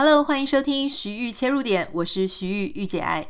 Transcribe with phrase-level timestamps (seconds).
[0.00, 3.26] Hello，欢迎收听徐玉切入点，我是徐豫御姐爱。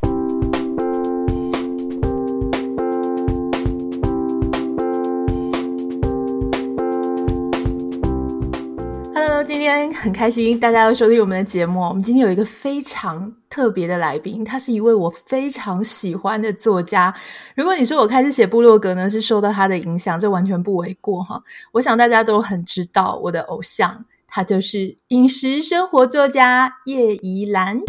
[9.14, 11.80] Hello，今天很开心大家又收听我们的节目。
[11.80, 17.14] 我们今天有一个非常特别的来宾，他是一位我非常喜欢的作家。
[17.54, 21.42] 如果你说我开始写部落格呢，是受到他的影响，这完全不为过哈。
[21.72, 24.04] 我想大家都很知道我的偶像。
[24.30, 27.80] 他就是饮食生活作家叶怡兰。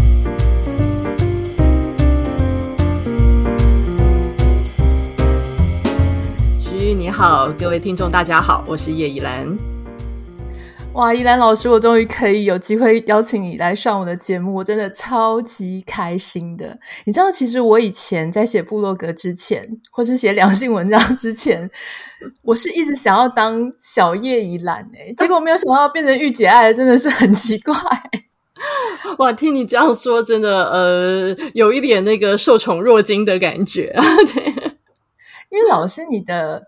[6.61, 9.45] 徐玉你好，各位听众大家好，我是叶怡兰。
[10.93, 16.77] 哇，依兰老师，我终于可以有机会邀请你来上我的节目，我真的超级开心的。
[17.05, 21.69] 你知道，其实我以前在写部落格之前，或是写两性文章之前，
[22.41, 27.73] 我是一直想要当小叶依兰诶， 结果没有想到变成御姐爱，真的是很奇怪。
[29.19, 33.95] 哇，听你这样说，真的呃，有一点那个受宠若惊的感觉。
[34.33, 34.43] 对，
[35.49, 36.63] 因为老师你的。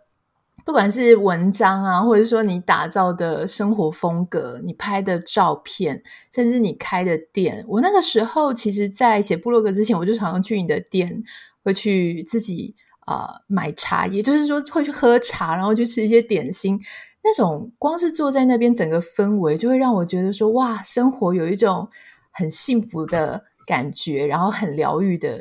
[0.63, 11.23] 不管是文章啊，或者说你打造的生活风格，你拍的照片，甚至你开的店，我那个时候其实，在写部落格之前，我就常常去你的店，
[11.63, 16.79] 会去自己啊、呃、买茶，也就是说会去喝茶，然后去吃一些点心。
[17.23, 21.87] 那种光是坐在那边，整个氛围就会让我觉得说，哇，生活有一种
[22.31, 25.39] 很幸福的感觉，然后很疗愈的，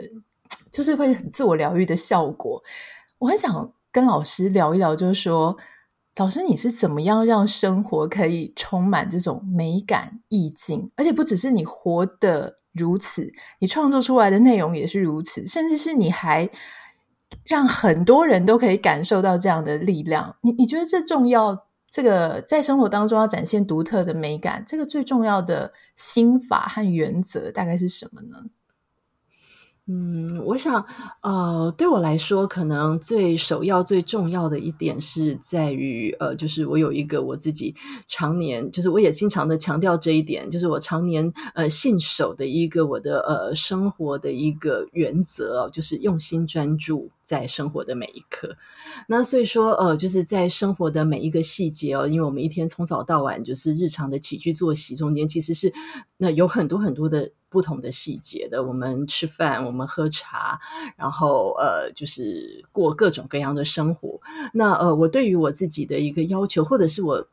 [0.71, 2.63] 就是会很自我疗愈的效果。
[3.19, 3.73] 我很想。
[3.93, 5.57] 跟老师聊一聊，就是说，
[6.17, 16.49] 老师你是怎么样让生活可以充满这种美感意境，而且不只是你活得如此，你创作出来的内容也是如此，甚至是你还
[17.45, 20.37] 让很多人都可以感受到这样的力量。
[20.43, 21.67] 你你觉得这重要？
[21.93, 28.45] 这个在生活当中要展现独特的美感，这个最重要的心法和原则大概是什么呢？
[29.93, 30.87] 嗯，我想，
[31.21, 37.75] 呃，对我来说，可能最首要、最重要的一点是在于，呃，就是我有一个我自己
[38.07, 48.57] 常年，就是我也经常的强调这一点，就是我常年呃信守的一个我的呃生活的一个原则，就是用心专注在生活的每一刻。
[49.09, 55.73] 那所以说，呃，就是在生活的每一个细节哦，因为我们一天从早到晚，就是日常的起居作息中间，其实是
[56.17, 57.33] 那有很多很多的。
[57.51, 60.61] 不同的细节的，我们吃饭，我们喝茶，
[60.97, 64.21] 然后呃，就是过各种各样的生活。
[64.55, 67.27] 那呃，我对于我自己的一个要求，或者是我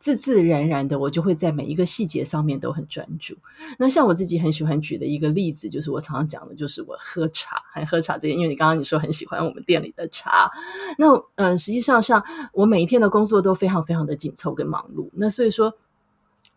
[0.00, 3.36] 自自然然的，我就会在每一个细节上面都很专注。
[3.78, 10.50] 那像我自己很喜欢举的一个例子，就是我常常讲的，就是我喝茶，还喝茶这些，因为你刚刚你说很喜欢我们店里的茶。
[10.96, 12.24] 那嗯、呃，实际上像
[12.54, 15.10] 我每一天的工作都非常非常的紧凑跟忙碌。
[15.12, 15.74] 那所以说。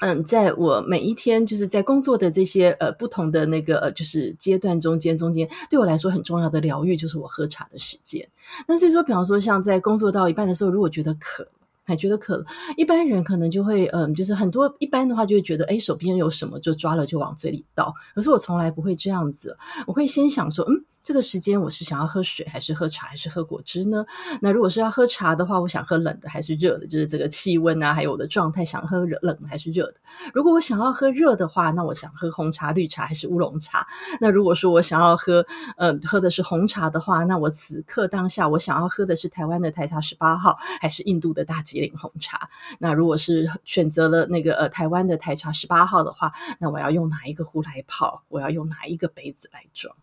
[0.02, 8.28] 嗯，在我每一天就是在工作的这些呃不同的那个就是阶段中间，中间对我来说很重要的疗愈就是我喝茶的时间。
[8.68, 11.48] 那所以说，比方说像在工作到一半的时候，如果觉得渴，
[11.84, 12.44] 还觉得渴，
[12.78, 17.94] 一般人可能就会嗯，就是很多一般的话就会觉得，哎，手边有什么就抓了就往嘴里倒。
[18.16, 20.84] 可是我从来不会这样子，我会先想说，嗯。
[21.04, 24.06] 这个时间我是想要喝水还是喝茶还是喝果汁呢？
[24.42, 26.86] 那如果是要喝茶的话，我想喝冷的还是热的？
[26.86, 29.96] 就是这个气温啊，还有我的状态，想喝热冷的还是热的？
[30.34, 33.88] 如果我想要喝热的话，那我想喝红茶、绿茶还是乌龙茶？
[34.20, 35.46] 那如果说我想要喝，
[35.78, 42.50] 呃，喝的是红茶的话，那我此刻当下我想要喝的是台湾的台茶十八号还是印度的大吉岭红茶？
[42.78, 48.22] 那如果是选择了那个呃台湾的台茶十八号的话，那我要用哪一个壶来泡？
[48.30, 49.96] 我要用哪一个杯子来装？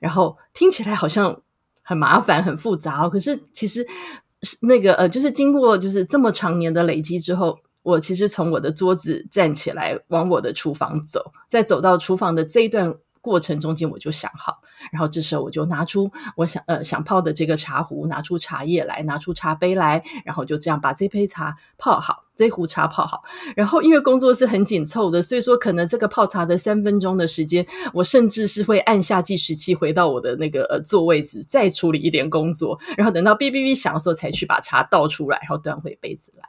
[0.00, 1.42] 然后听起来好像
[1.82, 3.10] 很麻烦、很复杂哦。
[3.10, 3.86] 可是其实
[4.60, 14.60] 那个呃，就是经过就是这么长年的累积之后，我其实从我的桌子站起来，往我的厨房走，在走到厨房的这一段过程中间，我就想好。
[14.92, 23.22] 然后这时候我就拿出我想呃想泡的这个茶壶，拿出茶叶来，拿出茶杯来，然后就这样把这杯茶泡好，这壶茶泡好。
[23.56, 36.44] 然后因为工作是很紧凑的，所以说可能这个泡茶的三分钟的时间，我甚至是会按下计时器，回到我的那个呃座位置，再处理一点工作，然后等到哔哔哔响的时候才去把茶倒出来，然后端回杯子来。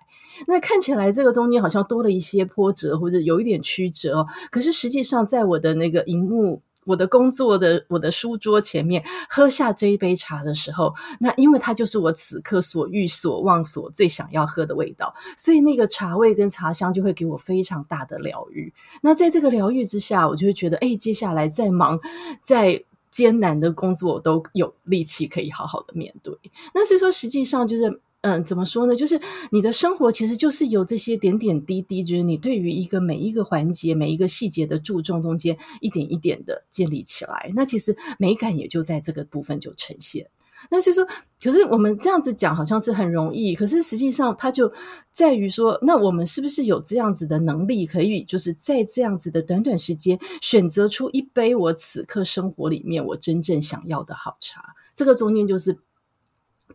[0.48, 4.28] 那看起来这个中间好像多了一些波折，或者有一点曲折哦。
[4.50, 6.62] 可是实际上在我的那个荧幕。
[6.86, 18.74] 我的工作的我的书桌前面喝下这一杯茶的时候，那因为它就是我此刻所欲所望所最想要喝的味道，所以那个茶味跟茶香就会给我非常大的疗愈。
[19.02, 22.00] 那在这个疗愈之下，我就会觉得，哎，接下来再忙
[22.44, 26.36] 再艰难的工作，我都有力气可以好好的面对。
[26.74, 28.94] 那所以说，实际上就是嗯，怎么说呢？
[28.98, 29.18] 就是
[29.50, 37.50] 你的生活其实就是由这些点点滴滴，就是你对于一个每一个环节、每一个细节的注重中间，一点一点的建立起来。
[37.56, 40.30] 那其实美感也就在这个部分就呈现。
[40.70, 41.08] 那所以说，
[41.42, 44.70] 可是我们这样子讲好像是很容易，可是实际上它就
[45.14, 54.62] 在于说，那我们是不是有这样子的能力，可以就是在这样子的短短时间，选择出一杯我此刻生活里面我真正想要的好茶？
[54.94, 55.78] 这个中间就是。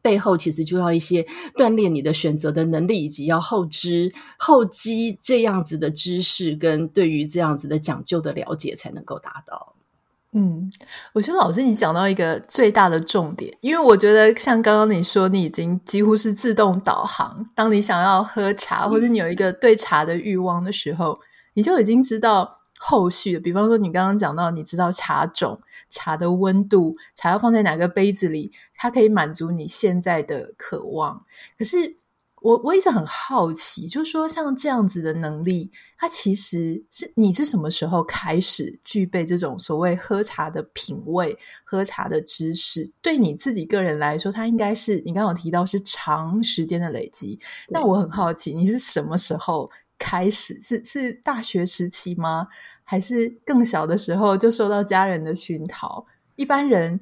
[0.05, 9.75] 背后其实就要一些锻炼你的选择的能力，以及要后知后积这样子的知识，跟对于这样子的讲究的了解，才能够达到。
[10.33, 10.71] 嗯，
[11.15, 21.19] 我觉得老师你讲到一个最大的重点，因为我觉得像刚刚你说，你已经几乎是自动导航，当你想要喝茶，或者你有一个对茶的欲望的时候，
[21.55, 22.51] 你就已经知道。
[22.79, 31.25] 后续的，比方说你刚刚讲到，你知道茶种、茶的温度、茶要放在哪个杯子里，它可以满足你现在的渴望。
[31.57, 31.97] 可是
[32.43, 42.93] 我我一直很好奇，就是说像这样子的能力，它其实是你是什么时候开始具备这种所谓喝茶的品味、喝茶的知识？
[43.01, 47.41] 对你自己个人来说，它应该是你刚刚有提到是长时间的累积。
[47.69, 50.61] 那我很好奇，你是什么时候开始？
[50.61, 52.49] 是是大学时期吗？
[52.87, 56.05] 还是更小的时候就受到家人的熏陶，
[56.37, 57.01] 一般人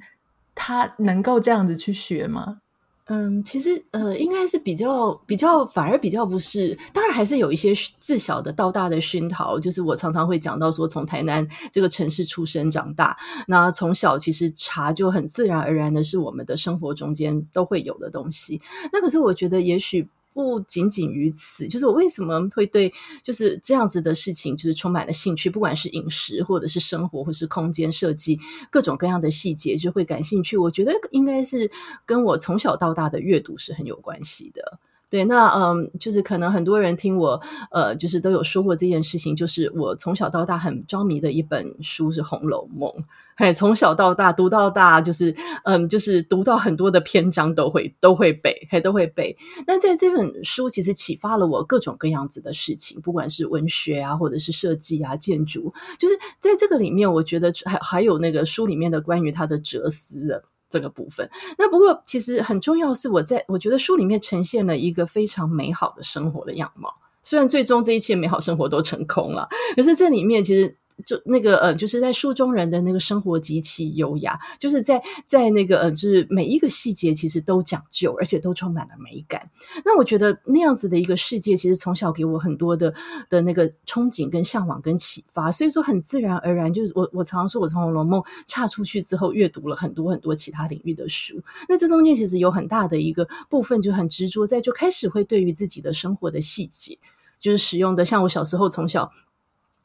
[0.55, 2.59] 他能够这样子去学吗？
[3.07, 6.79] 嗯，其实呃，应该是比较比较，反而比较不是。
[6.93, 13.17] 当然还是有一些自小的到大的熏陶，就是我常常会讲到说，从台南这个城市出生长大，
[13.49, 18.63] 那从小其实茶就很自然而然的是我们的生活中间都会有的东西。
[18.93, 20.09] 那可是我觉得也许。
[20.33, 22.93] 不仅仅于此，就是我为什么会对
[23.23, 28.39] 就是这样子的事情就是充满了兴趣，不管是饮食或者是生活或是空间设计，
[28.71, 30.57] 各种各样的细节就会感兴趣。
[30.57, 31.71] 我觉得应该是
[32.07, 34.79] 跟我从小到大的阅读是很有关系的。
[35.13, 37.39] 对，那嗯，就是可能很多人听我，
[37.71, 42.91] 呃，就是都有说过这件事情，就是我从小到大很着迷的一本书是《红楼梦》，
[43.37, 49.37] 嘿，从小到大读到大，就是嗯，就是读到很多的篇章都会都会背，嘿，都会背。
[49.67, 60.43] 那在这本书其实启发了我各种各样子的事情，不管是文学啊，或者是设计啊、建筑，就是在这个里面，我觉得还还有那个书里面的关于他的哲思的。
[60.73, 61.29] 这个部分，
[61.59, 66.93] 那不过其实很重要的是，我在我觉得书里面呈现了一个非常美好的生活的样貌。
[67.23, 69.47] 虽然最终这一切美好生活都成空了，
[69.77, 70.77] 可是这里面其实。
[71.05, 79.51] 就那个呃，就是在书中人的那个生活极其优雅，就是在在那个呃，就是每一个细节其实都讲究，而且都充满了美感。
[79.85, 82.95] 那我觉得那样子的一个世界，其实从小给我很多的
[83.29, 85.51] 的那个憧憬、跟向往、跟启发。
[85.51, 91.43] 所以说，很自然而然，就是我我常常说，我从《红楼梦》岔出去之后，阅读了很多很多其他领域的书。
[91.69, 96.99] 那这中间其实有很大的一个部分，就很执着在就开始会对于自己的生活的细节，
[97.39, 99.11] 就是使用的，像我小时候从小。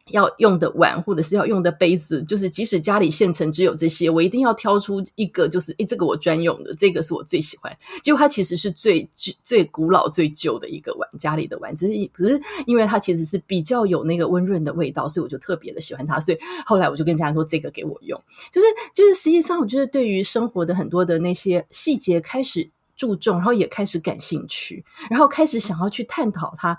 [0.10, 7.76] 要用的碗，或者是要用的杯子，就是即使家里现成只有这些，我一定要挑出一个，就是诶，这个我专用的，这个是我最喜欢。
[8.02, 9.10] 结果它其实是最
[9.44, 11.76] 最古老、最旧的一个碗，家里的碗。
[11.76, 16.20] 只是可是因为它其实是比较有那个温润的味道，所以我就特别的喜欢它。
[16.20, 18.22] 所以后来我就跟家人说，这个给我用。
[18.52, 26.78] 就是就是，实际上我觉得对于生活的很多的那些细节开始注重，然后也开始感兴趣，然后开始想要去探讨它，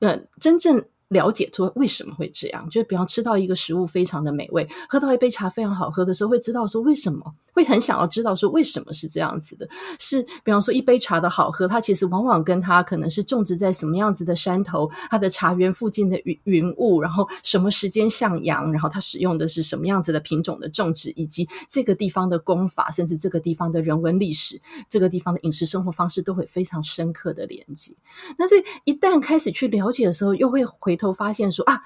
[0.00, 0.84] 嗯，真正。
[1.08, 9.66] 了解说为什么会这样，就是比方吃到一个食物非常的美味，喝到一杯茶非常好喝的时候，会知道说为什么，会很想要知道说为什么是这样子的。
[9.98, 27.94] 是比方说一杯茶的好喝，它其实往往跟它可能是种植在什么样子的山头，它的茶园附近的云云雾，然后什么时间向阳，然后它使用的是什么样子的品种的种植，以及这个地方的功法，甚至这个地方的人文历史，这个地方的饮食生活方式都会非常深刻的连接。
[28.36, 30.96] 那所以一旦开始去了解的时候，又会回。
[30.96, 31.82] 头发现说啊，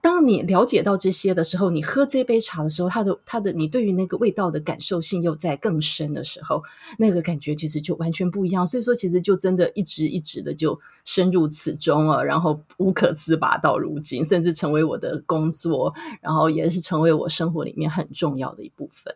[0.00, 6.62] 当你了解到这些的时候，你喝这杯茶的时候，它的它的你对于那个味道的感受性又在更深的时候，
[6.98, 8.66] 那个感觉其实就完全不一样。
[8.66, 19.14] 所以说，其实就真的一直一直的就深入此中了，然后无可自拔到如今，甚至成为我的工作，然后也是成为我生活里面很重要的一部分。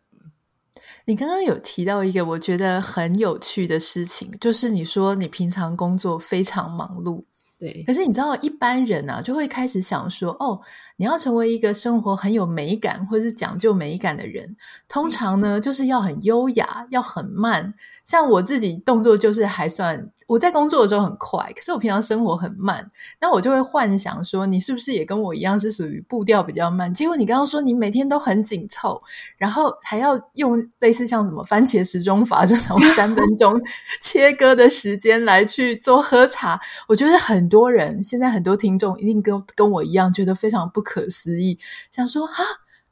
[1.05, 7.25] 你刚刚有提到一个我觉得很有趣的事情，就是你说你平常工作非常忙碌。
[7.63, 10.61] 对，可是你知道，一般人啊，就会开始想说，哦，
[10.97, 14.57] 你要成为一个生活很有美感或者是讲究美感的人，
[14.89, 17.73] 通常呢，就是要很优雅，要很慢。
[18.05, 26.93] 像我自己动作就是还算，我在工作的时候很快，可是我平常生活很慢，那我就会幻想说，你是不是也跟我一样是属于步调比较慢？
[26.95, 28.99] 结果你刚刚说你每天都很紧凑，
[29.37, 33.55] 然后还要用类似像什么番茄时钟法 这种三分钟
[34.01, 36.59] 切割的时间来去做喝茶，
[36.89, 41.59] 我觉得很多人现在很多听众一定跟跟我一样觉得非常不可思议，
[41.91, 42.33] 想说啊，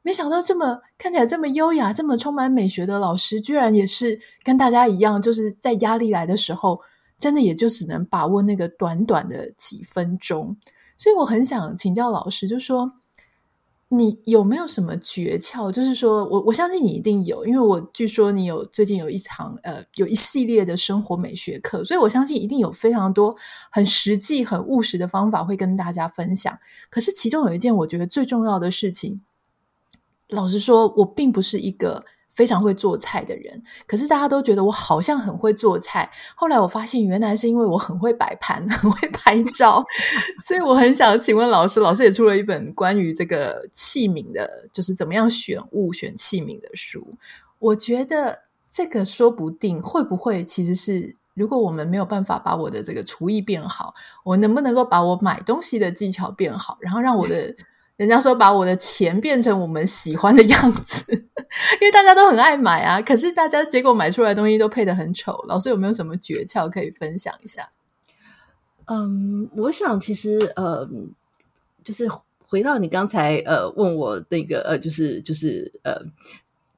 [0.03, 6.81] 没想到这么看起来这么优雅、这么充满美学的老师，居然也是跟大家一样，就是在压力来的时候。
[7.21, 10.57] 真的也就只能把握那个短短的几分钟，
[10.97, 12.93] 所以我很想请教老师，就说
[13.89, 15.71] 你有没有什么诀窍？
[15.71, 23.37] 就是说我我相信你一定有，因为我据说你有最近有一场呃有一系列的生活美学课，所以我相信一定有非常多
[23.69, 26.57] 很实际、很务实的方法会跟大家分享。
[26.89, 29.21] 可是其中有一件我觉得最重要的事情，
[30.27, 32.03] 老实说，我并不是一个。
[32.33, 36.09] 非常会做菜的人，可是大家都觉得我好像很会做菜。
[36.33, 39.83] 后来我发现，原来是因为我很会摆盘，很会拍照，
[40.45, 41.81] 所以我很想请问老师。
[41.81, 47.05] 老师也出了一本关于这个器皿的，就是怎么样选物、选器皿的书。
[47.59, 57.53] 我觉得这个说不定会不会其实是，如果我们没有办法把我的这个厨艺变好，我能不能够把我买东西的技巧变好，然后让我的。
[58.01, 62.99] 人家说把我的钱变成我们喜欢的样子， 因为大家都很爱买啊。
[62.99, 65.37] 可是大家结果买出来的东西都配得很丑。
[65.47, 67.69] 老师有没有什么诀窍可以分享一下？
[68.87, 70.89] 嗯，我想其实呃，
[71.83, 72.09] 就是
[72.47, 76.01] 回到你刚才呃问我那个呃，就是就是呃。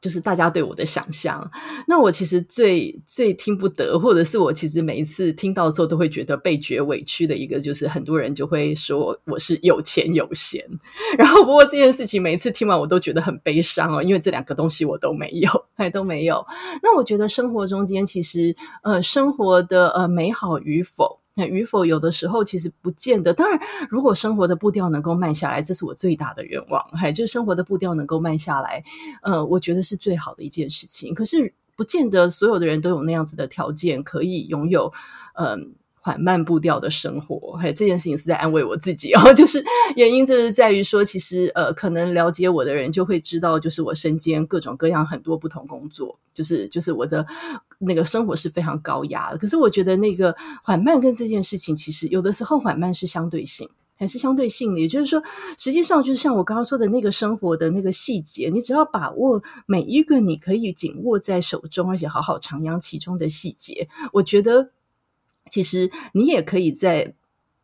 [0.04, 1.50] 就是大家对我的想象，
[1.88, 10.62] 那我其实最最听不得，或者是我其实每一次听到的时候都会觉得倍觉委屈的一个，就是很多人就会说我是有钱有闲，
[11.18, 16.46] 然后不过这件事情每一次听完我都觉得很悲伤哦，因为这两个东西我都没有，还都没有。
[16.82, 21.23] 那我觉得生活中间其实呃生活的呃美好与否。
[21.36, 23.34] 那与否，有的时候其实不见得。
[23.34, 23.60] 当然，
[23.90, 26.82] 如果生活的步调能够慢下来，这是我最大的愿望。
[26.92, 28.84] 还就是生活的步调能够慢下来，
[29.24, 31.14] 呃，我觉得是最好的一件事情。
[31.16, 34.94] 可是，不见得所有的人都有那样子的条件，可以拥有，
[35.34, 39.34] 嗯、缓慢步调的生活，嘿，这件事情是在安慰我自己哦。
[39.34, 39.64] 就是
[39.96, 47.26] 原因，就是在于说，其实呃，可能了解我的人就会知道，就是我身兼各种各样很多不同工作，就是就是我的
[47.86, 49.38] 那个生活是非常高压的。
[49.38, 54.80] 可是我觉得那个缓慢跟这件事情，其实有的时候缓慢是相对性，还是相对性的。
[54.80, 55.22] 也就是说，
[55.58, 64.70] 实际上就是像我刚刚说的那个生活的那个细节，你只要把握每一个你可以紧握在手中，而且好好徜徉其中的细节，我觉得。
[65.50, 67.14] 其实你也可以在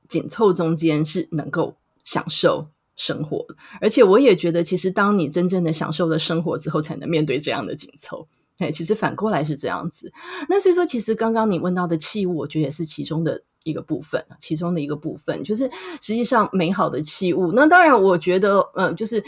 [0.07, 3.47] 紧凑中间是能够享受生活，
[3.79, 8.27] 而且我也觉得，其实当你真正的享受了生活之后，才能面对这样的紧凑。
[8.59, 10.11] 哎，其实反过来是这样子。
[10.47, 15.69] 那所以说，其实刚刚你问到的器物，我觉得也是其中的一个部分，其中的一个部分，就是
[16.01, 17.51] 实际上美好的器物。
[17.53, 19.23] 那当然，我觉得，嗯、呃，就是，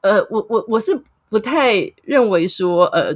[0.00, 3.14] 呃，我我我是不太认为说，呃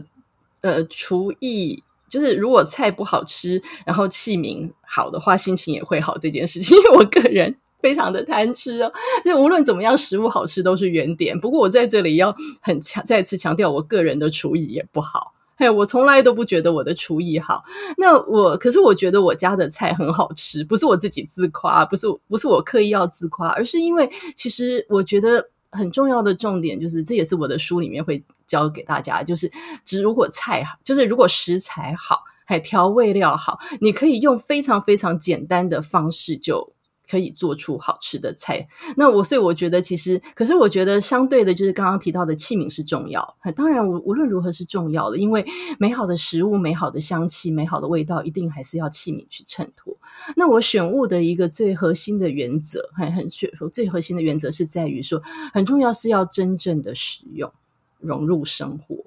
[0.60, 1.82] 呃，厨艺。
[2.08, 6.76] 就是如果菜不好吃，然后器皿好的话，心情也会好这件事情。
[6.76, 8.92] 因为我个人非常的贪吃哦，
[9.24, 11.40] 就无论怎么样，食物好吃都是原点。
[11.40, 15.32] 不过我在这里要很强，再次强调，我个人的厨艺也不好。
[15.62, 17.62] 嘿，我从来都不觉得我的厨艺好。
[17.96, 25.48] 那我可是我觉得我家的菜很好吃，不是我自己自夸，不是不是我刻意要自夸，而是因为其实我觉得。
[25.74, 29.50] 很重要的重点就是，这也是我的书里面会教给大家，就是
[29.86, 36.74] 只如果菜好，就是如果食材好，还调味料好，你可以用非常非常简单的方式就。
[37.12, 38.66] 可以做出好吃的菜，
[38.96, 43.36] 那我所以我觉得其实，可是我觉得相对的，就是刚刚提到的器皿是重要。
[43.54, 45.44] 当然，无无论如何是重要的，因为
[45.78, 49.94] 美好的食物、美好的香气、美好的味道，一定还是要器皿去衬托。
[50.36, 55.20] 那我选物的一个最核心的原则，很很选最核心的原则是在于说，
[55.52, 57.52] 很重要是要真正的使用，
[58.00, 59.04] 融入生活。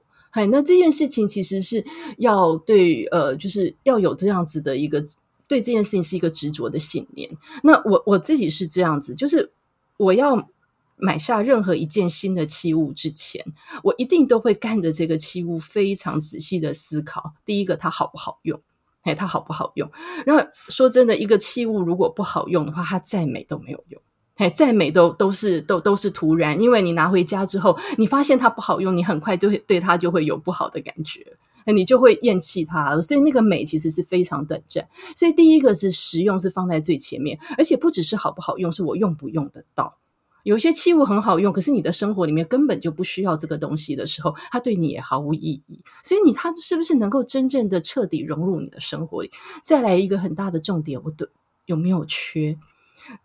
[0.51, 1.83] 那这件事情其实是
[2.19, 5.03] 要对呃，就是要有这样子的一个。
[5.47, 7.29] 对这件事情是一个执着的信念。
[7.63, 9.51] 那我我自己是这样子，就是
[9.97, 10.49] 我要
[10.97, 13.45] 买下任何一件新的器物之前，
[13.83, 17.33] 我一定都会看着这个器物非常仔细的思考。
[17.43, 18.61] 第一个，它好不好用？
[19.03, 19.91] 哎，它好不好用？
[20.25, 24.01] 然后说真的，一个器物如果不好用的话，它再美都没有用。
[24.37, 31.37] 哎，再美都都是都都是徒然，因为你拿回家之后，你发现它不好用，你很快就会对它就会有不好的感觉。
[31.65, 34.87] 那你就会厌弃它了，所以那个美其实是非常短暂。
[35.15, 39.97] 所以第一个是实用是放在最前面，而且不只是好不好用，是我用不用得到。
[40.43, 45.81] 有些器物很好用，可是你的生活里面根本就不需要这个东西的时候，它对你也毫无意义。
[46.03, 49.31] 所以你它是不是能够真正的彻底融入你的生活里？
[49.63, 51.29] 再来一个很大的重点，我的
[51.65, 52.55] 有没有缺？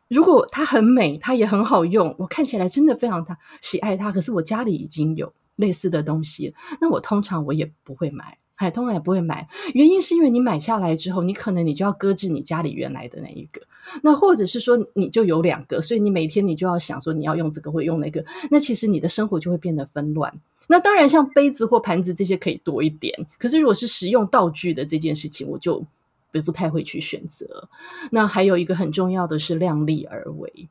[0.09, 3.27] 如果它很美，它也很好用，我看起来真的非常
[3.61, 8.39] 喜爱它，可是我家里已经有类似的东西，那我通常我也不会买。
[8.57, 13.63] 还通常也不会买，原因是因为你买下来之后，你可能你就要搁置你家里原来的那一个，
[14.03, 20.31] 那或者是说你就有两个，所以你每天你就要想说你要用这个或用那个，那其实你的生活就会变得纷乱。
[20.69, 25.83] 那当然，像杯子或盘子这些可以多一点，可是如果是实用道具的这件事情，我就
[26.31, 27.69] 不不太会去选择。
[28.11, 30.69] 那还有一个很重要的是量力而为，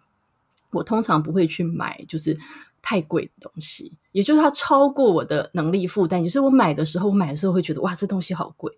[0.72, 2.38] 我通常不会去买，就是。
[2.82, 6.24] 太贵的东西，也就是它超过我的能力负担。
[6.24, 8.74] 就是我买的时候，我买的时候会觉得哇，这东西好贵。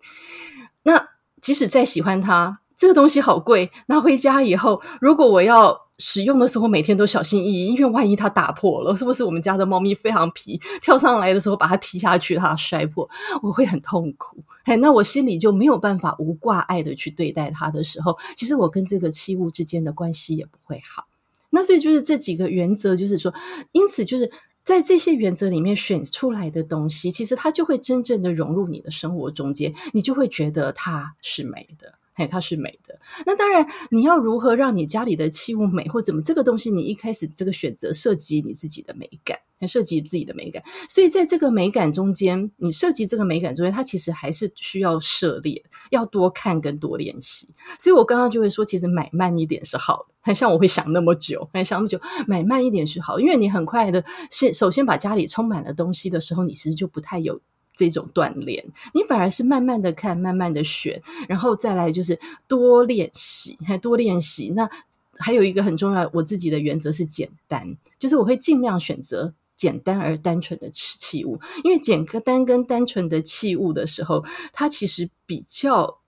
[0.82, 1.08] 那
[1.40, 13.08] 即使再喜欢它，这个东西好贵，拿回家以后，如果我要使用的时候，每天都小心翼翼，因为万一它打破了，是不是我们家的猫咪非常皮，跳上来的时候把它踢下去，它摔破，
[13.40, 14.42] 我会很痛苦。
[14.64, 21.04] 哎，那我心里就没有办法无挂碍的去对待它的时候，其实我跟这个器物之间的关系也不会好。
[21.50, 23.32] 那所以就是这几个原则，就是说，
[23.70, 24.28] 因此就是
[24.64, 31.94] 在这些原则里面选出来的东西，其实它就会真正的融入你的生活中间，你就会觉得它是美的。
[32.14, 32.98] 嘿，它是美的。
[33.24, 40.62] 那当然，你要如何让你家里的器物美，或怎么这个东西，你一开始这个选择涉及你自己的美感，涉及自己的美感。
[40.88, 47.48] 所以在这个美感中间，你涉及这个美感中间，它其实还是需要涉猎，要多看跟多练习。
[47.78, 50.14] 所以我刚刚就会说，其实买慢一点是好的。
[50.20, 57.40] 很 像我会想那么久，还想那么久，买慢一点是好，因为你很快的先首先把家里充满了东西的时候，你其实就不太有。
[57.74, 64.50] 这种锻炼，你反而是慢慢的看，慢慢的选，然后再来就是多练习，还多练习。
[64.50, 64.68] 那
[65.16, 76.00] 还有一个很重要，我自己的原则是简单，就是我会尽量选择简单而单纯的器物，因为简单跟单纯的器物的时候，它其实比较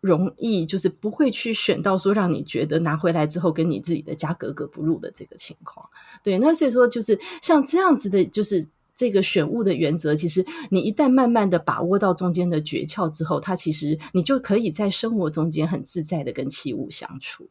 [0.00, 5.88] 容易，就是不会去选到说让你觉得拿回来之后跟你自己的家格格不入的这个情况。
[6.22, 8.64] 对，那所以说就是像这样子的，就是。
[8.96, 17.48] 这个选物的原则，其实你一旦慢慢的把握到中间的诀窍之后，它其实你就可以在生活中间很自在的跟器物相处。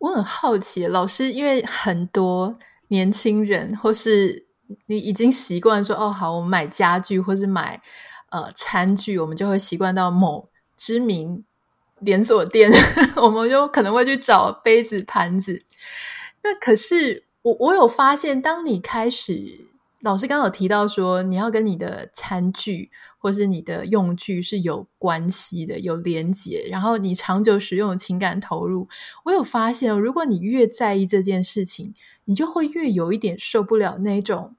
[0.00, 2.58] 我很好奇，老师，因为很多
[2.88, 4.44] 年轻人或是
[4.84, 7.80] 你已经习惯说，哦，好，我们买家具或是买
[8.28, 11.42] 呃餐具，我们就会习惯到某知名
[12.00, 12.70] 连锁店，
[13.16, 15.64] 我们就可能会去找杯子盘子。
[16.42, 19.68] 那可是我我有发现，当你开始。
[20.04, 28.86] 老师刚刚有提到说，你要跟你的餐具或是你的用具是有关系的、有连结，然后你长久使用的情感投入。
[29.24, 31.94] 我有发现，如果你越在意这件事情，
[32.26, 34.54] 你就会越有一点受不了那种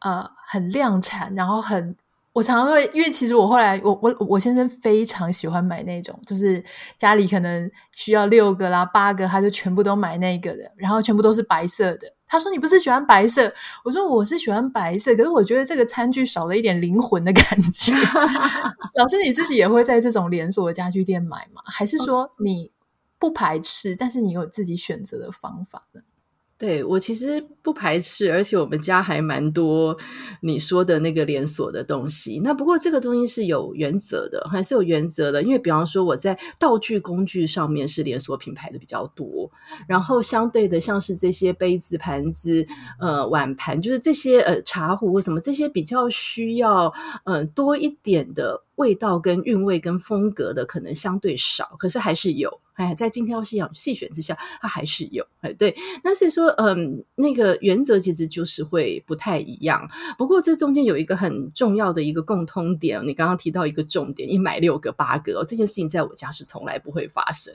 [0.00, 1.96] 呃很量产，然后很。
[2.34, 6.62] 我常常会，因为其实我后来，我我我先生非常喜欢买那种，就是
[6.98, 12.12] 家里可能需要六个啦、八个，他就全部都买那个的，然后全部都是白色的。
[12.26, 17.92] 他说：“你不是喜欢白色？”我说：“我是喜欢白色，可是我觉得这个餐具少了一点灵魂的感觉。
[18.98, 21.62] ”老师，你自己也会在这种连锁的家具店买吗？
[21.66, 22.72] 还是说你
[23.18, 26.00] 不排斥，但是你有自己选择的方法呢？
[26.58, 29.94] 对，我其实不排斥，而且我们家还蛮多
[30.40, 32.40] 你说的那个连锁的东西。
[32.42, 35.42] 那不过这个东西是有原则的，还是有原则的。
[35.42, 39.50] 因为比方说我在道具工具上面是连锁品牌的比较多，
[39.86, 42.66] 然后相对的像是这些杯子、盘子、
[42.98, 46.90] 呃碗盘，就是这些呃茶壶什么这些比较需要
[47.24, 52.62] 呃多一点的味道跟韵味跟风格的，可能相对少，可是还是有。
[52.76, 55.74] 哎，在精挑细选细选之下，它还是有哎，对。
[56.04, 59.90] 那所以说，嗯，那个原则其实就是会不太一样。
[60.16, 67.52] 不过这中间有一个很重要的一个共通点，你刚刚提到一个重点，一买六个八个，这件事情在我家是从来不会发生。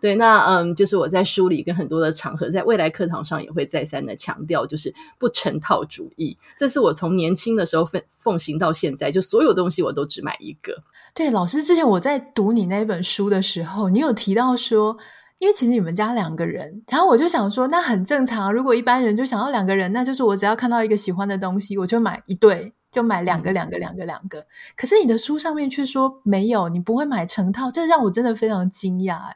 [0.00, 6.38] 对，那嗯，就是我在书里跟很多的场合，在未来课堂上也会再三的强调，就是不成套主义。
[6.56, 10.84] 这是我从年轻的时候奉奉行到现在，就所有东西我都只买一个。
[11.14, 14.96] 对，老师之前我在读你那本书的时候，你有提到说，
[15.38, 18.52] 因为其实你们家两个人，然后我就想说，那很正常。
[18.52, 24.46] 如果一般人就想要两个人，那就是我只要看到一个喜欢的东西，我就买一对，就买两个、两个、两个、两个。
[24.74, 29.32] 可是你的书上面却说没有，你不会买成套，这让我真的非常惊讶。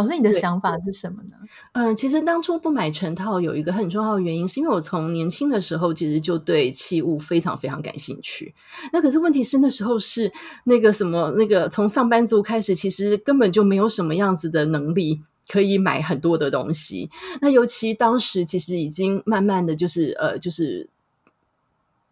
[0.00, 1.36] 老师，你的想法是什么呢？
[1.72, 8.54] 嗯，其实当初不买成套有一个很重要的原因，是因为我从年轻的时候其实就对器物非常非常感兴趣。
[8.94, 10.32] 那可是问题是那时候是
[10.64, 17.10] 那个什么，那个从上班族开始，其实根本就没有什么样子的能力可以买很多的东西。
[17.42, 20.88] 那尤其当时其实已经慢慢的就是呃，就是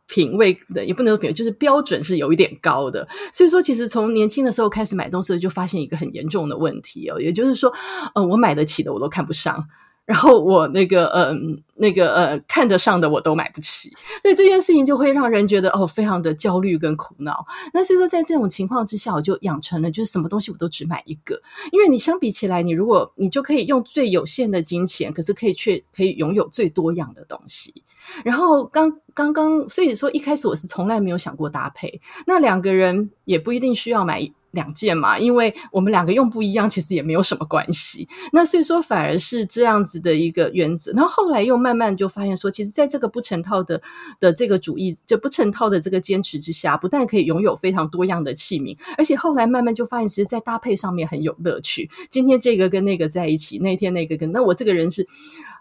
[0.09, 3.07] 品味的也不能说品味，就是标准是有一点高的。
[3.33, 7.73] 所以说，其实从年轻的时候开始买东西，就发现一个很严重的问题哦，也就是说，
[8.15, 9.69] 呃，我买得起的我都看不上。
[10.07, 13.93] 然后我那个嗯，那个呃，看得上的我都买不起，
[14.23, 17.47] 所以这件事情就会让人觉得哦，非常的焦虑跟苦恼。
[17.75, 21.39] 那所以说，在这种情况之下，我就养成了就是什么东西我都只买一个，
[21.73, 27.75] 因为你相比起来，你如果你就可以用最有限的金钱，可是可以却可以拥有最多样的东西。
[28.25, 34.31] 然后刚刚刚，所以说一开始我是从来没有想过搭配，那两个人也不一定需要买。
[34.53, 38.09] 两件嘛，因为我们两个用不一样，其实也没有什么关系。
[38.33, 40.91] 那所以说，反而是这样子的一个原则。
[40.93, 43.81] 然后后来又慢慢就发现说，其实在这个不成套的
[44.19, 51.91] 的这个主义，就不成套的这个坚持之下，不但可以拥有非常多样的器皿，而且后来慢慢就发现，其实，在搭配上面很有乐趣。
[52.09, 54.33] 今天这个跟那个在一起，那天那个跟……
[54.33, 55.07] 那我这个人是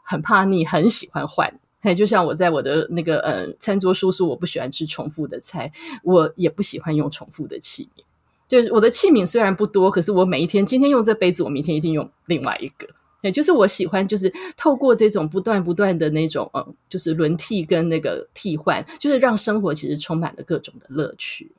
[0.01, 1.53] 很怕腻，很喜欢换。
[1.79, 5.71] 嘿，就像我在我的那个呃餐桌书说，我不喜欢吃重复的菜，
[6.03, 8.01] 我也不喜欢用重复的器皿。
[8.47, 12.87] 就是我的器皿虽然不多，可是我每一天今天用这杯子，我明天一定用另外一个。
[13.21, 21.51] 也就是我喜欢，就是透过这种不断不断的那种，嗯，就是轮替跟那个替换，就是让生活其实充满了各种的乐趣。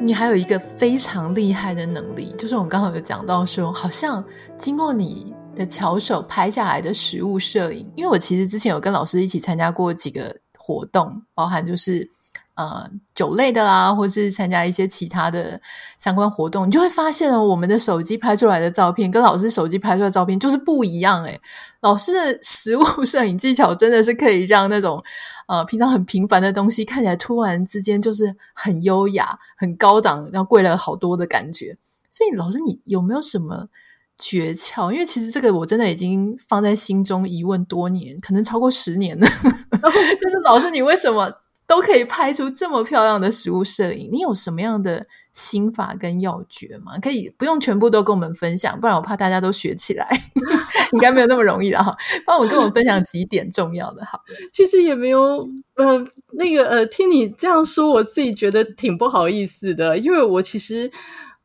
[0.00, 4.22] 你还有一个非常厉害的能力，就是我们刚刚有讲到说，好像
[4.56, 7.90] 经过你的巧手拍下来的实物摄影。
[7.96, 12.08] 因为我其实之前有跟老师一起参加过几个活动，包含就是
[12.54, 15.60] 呃酒类的啦，或是参加一些其他的
[15.98, 21.40] 相关活动，你就会发现哦，我们的手机拍出来的照片跟老师手机拍出来的照片就是不一样诶。
[21.80, 25.02] 老师的实物摄影技巧真的是可以让那种。
[25.52, 31.76] 呃，平常很平凡的东西，看起来突然之间就是很优雅、很高档，然后贵了好多的感觉。
[32.08, 33.68] 所以，老师，你有没有什么
[34.16, 34.90] 诀窍？
[34.90, 39.26] 因为其实这个我真的已经放在心中疑问多年，可能超过十年了。
[40.18, 41.30] 就是老师，你为什么
[41.66, 44.08] 都可以拍出这么漂亮的食物摄影？
[44.10, 46.92] 你有什么样的心法跟要诀吗？
[47.00, 50.08] 可以不用全部都跟我们分享，不然我怕大家都学起来。
[50.92, 54.20] 应该没有那么容易了哈，帮我跟我分享几点重要的好。
[54.52, 60.90] 其实也没有，呃，那个呃，听你这样说，我自己觉得挺不好意思的，因为我其实，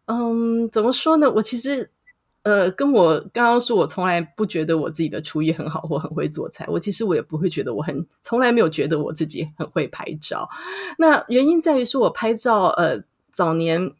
[0.07, 1.31] 嗯，怎么说呢？
[1.31, 1.89] 我其实，
[2.43, 6.65] 呃，跟我刚刚说，我从来不觉得我自己的厨艺很好或很会做菜。
[6.67, 10.49] 我其实我也不会觉得我很，从来没有觉得我自己很会拍照。
[10.97, 13.01] 那原因在于说，我拍照，呃，
[13.37, 13.91] 早年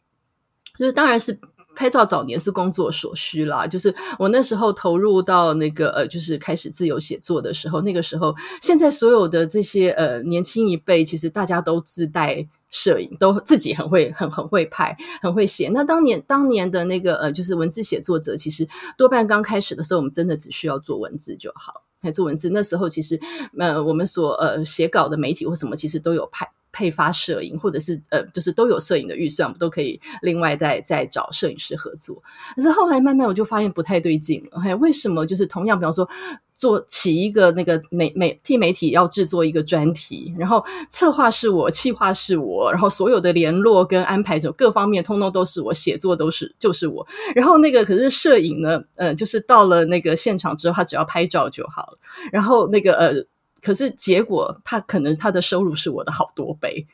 [0.76, 1.38] 就是当然是。
[1.76, 15.68] 拍照早年是工作所需啦，就是我那时候投入到那个呃，就是开始自由写作的时候，那个时候，现在所有的这些呃年轻一辈，其实大家都自带摄影，都自己很会很很会拍，很会写。
[15.72, 22.50] 那当年当年的那个呃，就是文字写作者，其实多半刚开始的时候，我们真的只需要做文字就好，来做文字。
[22.50, 23.20] 那时候其实
[23.56, 26.50] 呃，我们所呃写稿的媒体或什么，其实都有拍。
[26.78, 32.22] 配发摄影，或者是呃，就是都有摄影的预算，我们都可以另外再再找摄影师合作。
[32.54, 35.26] 可是后来慢慢我就发现不太对劲了，还有为什么？
[35.26, 36.08] 就是同样，比方说
[36.54, 47.04] 做起一个那个媒媒替媒体要制作一个专题，然后策划是我，企划是我，然后所有的联络跟安排就各方面通通都是我，写作都是就是我。
[47.34, 51.98] 然后那个可是摄影呢，呃，就是到了那个现场之后，他只要拍照就好了。
[52.30, 53.26] 然后那个呃。
[53.62, 56.86] 可是结果，他可能他的收入是我的好多倍。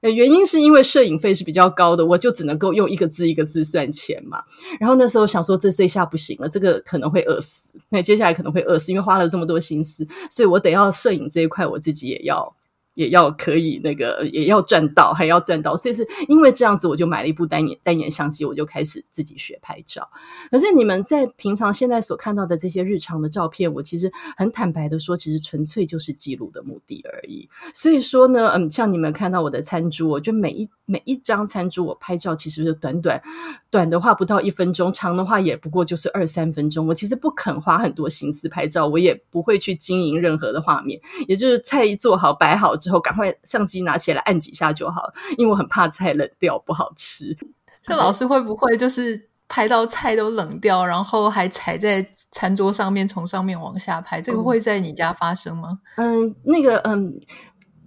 [0.00, 4.42] 原因是因为摄影费是比较高的，我就只能够用一个字一个字算钱嘛。
[4.78, 7.68] 然后那时候想说，这这下不行了，这个可能会饿死。
[7.88, 12.55] 那接下来可能会饿死，因为花了这么多心思，所以我得要摄影这一块，我自己也要。
[12.96, 20.08] 也要可以那个，也要赚到，还要赚到，所以是因为这样子，我就买了一部单眼单眼相机，我就开始自己学拍照。
[20.50, 27.46] 可是你们在平常现在所看到的这些日常的照片，我其实很坦白的说，其实纯粹就是记录的目的而已。
[27.74, 33.20] 所以说呢，嗯，像你们看到我的餐桌，就每一每一张餐桌我拍照，其实就短短
[33.70, 36.86] 短的话不到一分钟，长的话也不过就是二三分钟。
[36.86, 42.74] 我其实不肯花很多心思拍照，我也不会去经营任何的画面，也就是菜一做好摆好。
[42.86, 47.36] 之后赶快相机拿起来按几下就好，因为我很怕菜冷掉不好吃。
[47.88, 54.20] 那老师会不会就是拍到菜都冷掉，然后还踩在餐桌上面从上面往下拍？
[54.22, 55.80] 这个会在你家发生吗？
[55.96, 57.20] 嗯，那个嗯，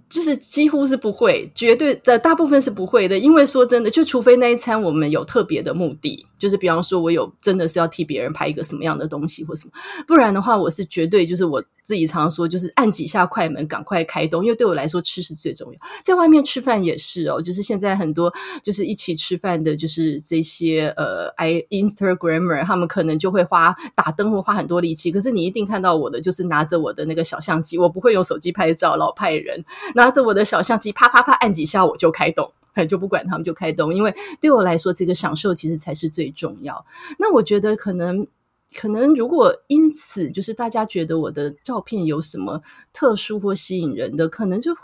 [0.09, 3.17] 就是几乎是不会，绝对的大部分是不会的。
[3.17, 6.27] 因为说真的，就除非那一餐我们有特别的目的。
[6.39, 9.73] 就是比方说，我有真的是要替别人拍一个什么样的东西或什么，
[10.07, 15.79] 不然的话，我是绝对就是我自己常常说，就是按几下快门，赶快开动，因为对我来说吃是最重要。
[16.03, 32.51] 在外面吃饭也是哦，就是现在很多就是一起吃饭的，就是这些呃，I Instagrammer，他们可能就会花打灯或花很多力气，可是你一定看到我的，就是拿着我的那个小相机，我不会用手机拍照，老派人拿着我的小相机，啪啪啪按几下我就开动。
[32.87, 36.85] 就不管他们就开动，因为对我来说，这个享受其实才是最重要。
[37.17, 38.27] 那我觉得可能，
[38.75, 42.61] 可能如果因此就是大家觉得我的照片有什么
[42.93, 44.75] 特殊或吸引人的，可能就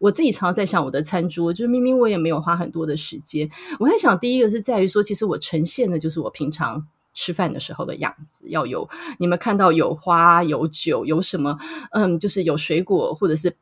[0.00, 3.48] 我自己常常在想我的餐桌，就是明明我也没有花很多的时间，
[3.78, 11.58] 我在想第一个是在于说，其实我呈现的就是我平常吃饭的时候的样子，要有你们看到有花有酒有什么，
[11.92, 13.56] 嗯，就是有水果或者是。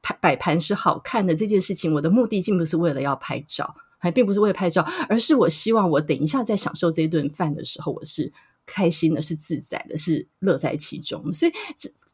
[0.00, 8.32] 摆摆盘是好看的这件事情，我的目的并不是为了要拍照，还并不是为了拍照，而是我希望我等一下在享受这顿饭的时候，我是
[8.66, 11.32] 开心的，是自在的，是乐在其中。
[11.32, 11.52] 所以，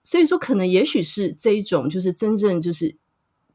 [0.05, 2.96] 所以说，可能也许是这一种，就是真正就是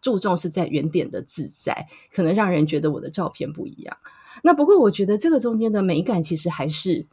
[0.02, 3.98] 注重是在原点的自在，可能让人觉得我的照片不一样。
[4.44, 7.06] 那不过，我觉得这个中间的美感其实还是。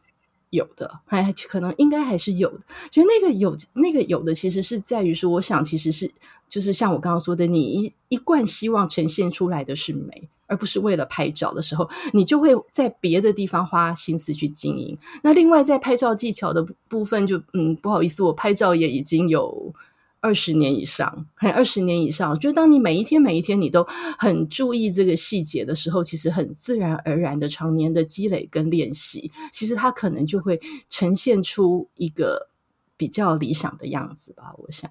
[0.50, 2.60] 有的，还可能应该还是有的。
[2.90, 6.10] 觉得那个有那个有的，其实是在于说，我想其实是
[6.48, 14.96] 就是像我刚刚说的，你一一贯希望呈现出来的是美，而不是为了拍照的时候，你就会在别的地方花心思去经营。
[15.22, 19.74] 那另外在拍照技巧的部分就，就嗯不好意思，我拍照也已经有。
[20.20, 23.86] 二十年以上，还二十年以上，就当你每一天每一天你都
[24.18, 32.48] 很注意这个细节的时候，其实很自然而然的常年的积累跟练习，其实它可能就会呈现出一个
[32.96, 34.52] 比较理想的样子吧。
[34.58, 34.90] 我想，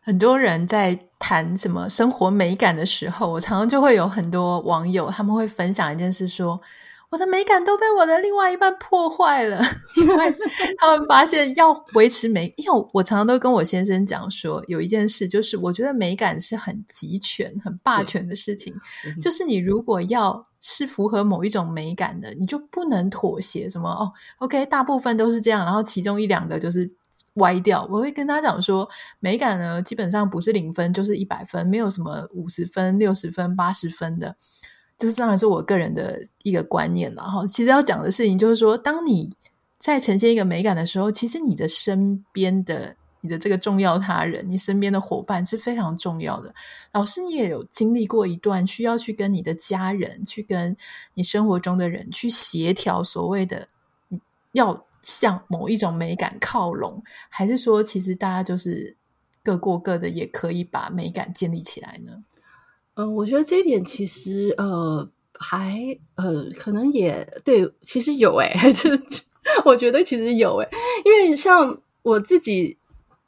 [0.00, 6.60] 很多人在谈什么生活美感的时候，我常常就会有很多网友他们会分享一件事说。
[7.10, 9.60] 我的美感都被我的另外一半破坏了，
[9.96, 10.36] 因为
[10.78, 18.74] 他们发现要维持美，因为我常常都跟我先生讲说，有一件事就是，我觉得美感是很集权、很霸权的事情，
[19.20, 24.12] 就是你如果要是符合某一种美感的，你就不能妥协什么哦。
[24.38, 26.90] OK，大部分都是这样，然后其中一两个就是
[27.34, 27.88] 歪掉。
[27.90, 28.88] 我会跟他讲说，
[29.20, 34.36] 美感呢，基本上不是零分就是一百分，没有什么五十分、六十分、八十分的。
[34.98, 37.46] 这是当然是我个人的一个观念了哈。
[37.46, 39.30] 其实要讲的事情就是说，当你
[39.78, 46.54] 在呈现一个美感的时候，其实你的身边的你的这个重要他人，你身边的伙伴是非常重要的。
[46.92, 50.76] 老师，你也有经历过一段需要去跟你的家人，去跟
[51.14, 53.68] 你生活中的人去协调所谓的
[54.52, 58.96] 要向某一种美感靠拢，还是说其实大家就是
[59.42, 62.24] 各过各的，也可以把美感建立起来呢？
[62.96, 65.06] 嗯、我觉得这一点其实呃
[65.38, 68.90] 还呃可能也对，其实有诶， 就
[69.66, 70.68] 我觉得其实有诶，
[71.04, 72.76] 因为像我自己，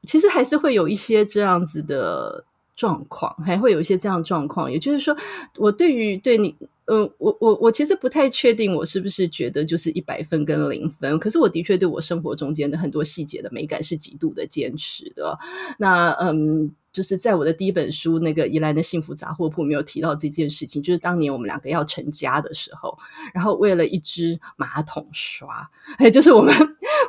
[0.06, 2.42] 其实还是会有一些这样子的
[2.74, 4.72] 状况，还会有一些这样状况。
[4.72, 5.14] 也就是说，
[5.58, 6.54] 我对于对你，
[6.86, 15.38] 呃，我我我其实不太确定我是不是觉得就是一百分跟零分，可是我的确对我生活中间的很多细节的美感是极度的坚持的。
[15.78, 16.74] 那嗯。
[16.92, 22.98] 就是在我的第一本书那个宜兰的幸福杂货铺没有提到这件事情，就是当年我们两个要成家的时候，
[23.32, 26.54] 然后为了一只马桶刷，还有，就是我们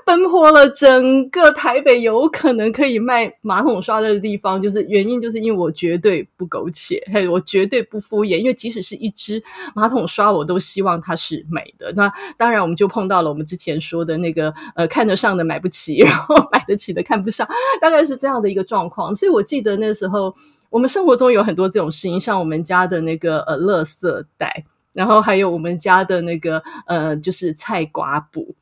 [0.09, 9.41] 奔波了整个台北有可能可以卖马桶刷的地方，就是原因就是因为我绝对不苟且，嘿，我绝对不敷衍，因为即使是一支
[9.75, 11.93] 马桶刷，我都希望它是美的。
[11.95, 17.47] 那当然，我们就碰到了我们之前说的那个呃，看得上的买不起，然后买得起的看不上，
[17.79, 19.15] 大概是这样的一个状况。
[19.15, 19.69] 所以我记得。
[19.79, 20.35] 那时候，
[20.69, 28.55] 我们生活中有很多这种事情，像我们家的那个呃，垃圾袋，然后还有我们家的那个呃，就是菜瓜布，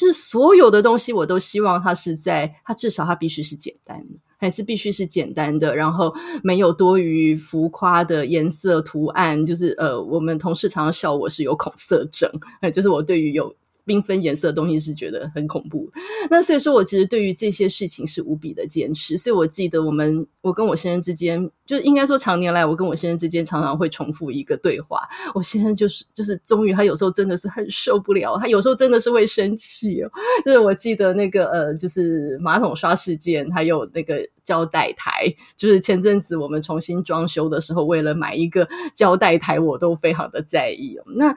[0.00, 9.44] 就是所有的东西，我都希望它是在它至少它必须是简单的，还是必须是简单的，然后没有多余浮夸的颜色图案。
[9.44, 12.30] 就是呃，我们同事常常笑我是有恐色症，
[12.62, 13.54] 哎，就是我对于有。
[13.90, 15.90] 缤纷颜色的东西是觉得很恐怖，
[16.30, 19.18] 那所以说我其实对于这些事情是无比的坚持。
[19.18, 25.00] 所以我记得我们我跟我先生之间，就应该说常年来我跟我先生之间常常会重复一个对话。
[25.34, 30.10] 我先生就是就是终于他有时候真的是很受不了，他有时候真的是会生气哦。
[30.44, 34.24] 就是我记得那个呃，就是马桶刷事件，还有那个。
[34.50, 40.98] 胶带台，就是前阵子我们重新装修的时候，为了买一个胶带台，我都非常的在意。
[41.14, 41.32] 那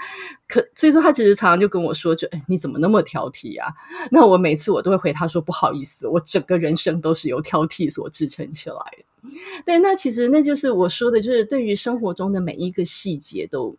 [0.47, 3.71] 可所以说，他其实常常就跟我说：“就哎，你怎么那么挑剔啊？”
[4.09, 8.75] 那我每次我都会回他说：“不好意思，我整个人生都是由挑剔所支撑起来。”
[9.63, 13.77] 对，那其实那就是我说的，就是对于生活中的每一个细节都。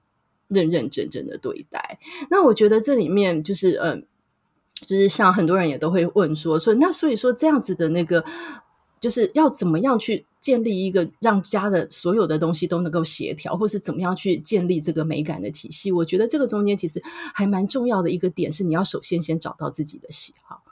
[0.48, 1.98] 认认真真的对待。
[2.28, 3.96] 那我觉得这里面就是呃，
[4.86, 8.22] 就是像很多人也都会问说说，那所以说这样子的那个，
[9.04, 15.92] 就是要怎么样去建立一个让家的所有的东西都能够协调，或是怎么样去建立这个美感的体系？
[15.92, 17.02] 我觉得这个中间其实
[17.34, 20.62] 还蛮重要的一个点是，你要首先先找到自己的喜好。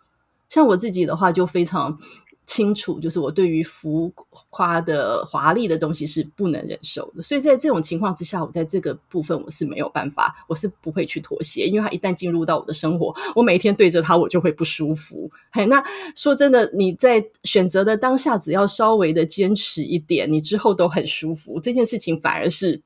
[0.49, 1.99] 像我自己的话，就非常。
[2.45, 4.13] 清楚，就是我对于浮
[4.51, 15.31] 夸的华丽的东西是不能忍受的，所以在这种情况之下，我在这个部分我是没有办法，我是不会去妥协，因为它一旦进入到我的生活，我每天对着它，我就会不舒服。
[15.53, 15.83] 嘿，那
[16.17, 21.61] 说真的，你在选择的当下，只要稍微的坚持一点，你之后都很舒服。
[21.61, 22.83] 这件事情反而是。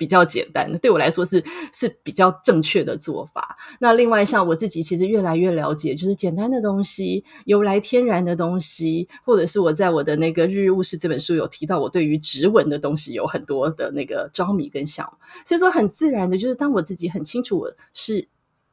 [0.00, 3.54] 比较简单的，对我来说是是比较正确的做法。
[3.80, 15.18] 那另外，像我自己其实越来越了解，就是简单的东西、由来天然的东西，或者是我在我的那个《日日物事》这本书有提到，我对于直纹的东西有很多的那个着迷跟向往。
[15.44, 18.26] 所以说，很自然的，就是当我自己很清楚我是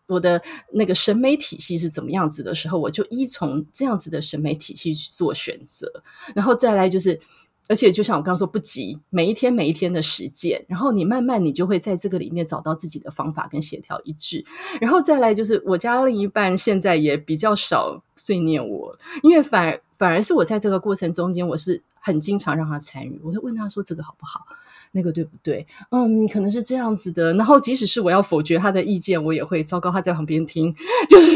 [0.08, 5.92] 我的那个审美体系是怎么样子的时候，我就依从这样子的审美体系去做选择，
[6.34, 7.20] 然后再来就是。
[7.70, 14.46] 而且，就像我刚刚说，不急，每一天每一天的实践，然后你慢慢，你就会在这个里面找到自己的方法跟协调一致。
[14.80, 23.20] 然后再来，就是我家另一半现在也比较少碎念我，因为反而反而是我在这个过程中间，我是很经常让他参与。
[23.24, 24.46] 我会问他说：“这个好不好？
[24.94, 27.34] 那个对不对？”嗯，可能是这样子的。
[27.34, 30.74] 然后，即使是我要否决他的意见，我也会糟糕，他在旁边听，
[31.10, 31.32] 就是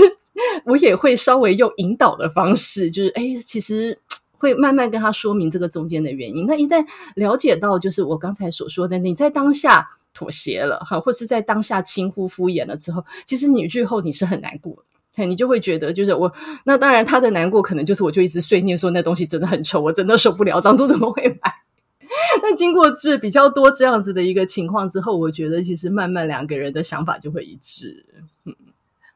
[0.65, 3.99] 我也会稍微用引导的方式，就是哎，其实。
[4.41, 6.47] 会慢慢跟他说明这个中间的原因。
[6.47, 6.83] 那一旦
[7.15, 14.83] 了解到，就是我刚才所说的，你在当下妥协了哈，或是在当下轻忽敷衍了之后，其实你日后你是很难过
[15.15, 16.33] 的，你就会觉得就是我。
[16.65, 21.53] 那当然，他的难过可能就是我就一直碎念说那东西真的很丑，我真的受不了，当初怎么会买？
[22.41, 28.05] 那经过就是比较多这样子的一个情况之后，我觉得其实慢慢两个人的想法就会一致。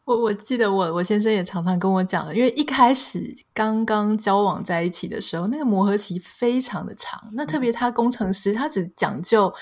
[0.06, 0.16] 嗯。
[0.16, 7.20] 我我记得我我先生也常常跟我讲，因为一开始刚刚交往在一起的时候，那个磨合期非常的长。
[7.34, 9.54] 那特别他工程师，他只讲究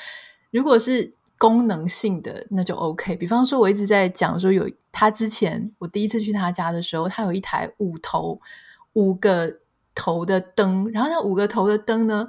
[0.51, 3.15] 如果是功能性的，那就 OK。
[3.15, 8.39] 比方说，我一直在讲说，有他之前我第一次去他家的时候，他有一台五头
[8.93, 9.60] 五个
[9.95, 12.27] 头的灯，然后那五个头的灯呢，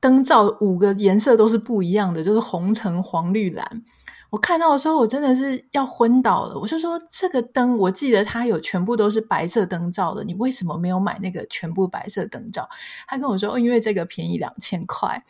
[0.00, 3.82] 灯罩五个颜色都是不一样的，就是红橙黄绿蓝。
[4.30, 6.58] 我看到的时候，我真的是要昏倒了。
[6.58, 12.68] 我就说，这个灯，我记得它有全部都是白色灯罩的，你为什么没有买那个全部白色灯罩？
[13.06, 15.22] 他跟我说，因为这个便宜两千块。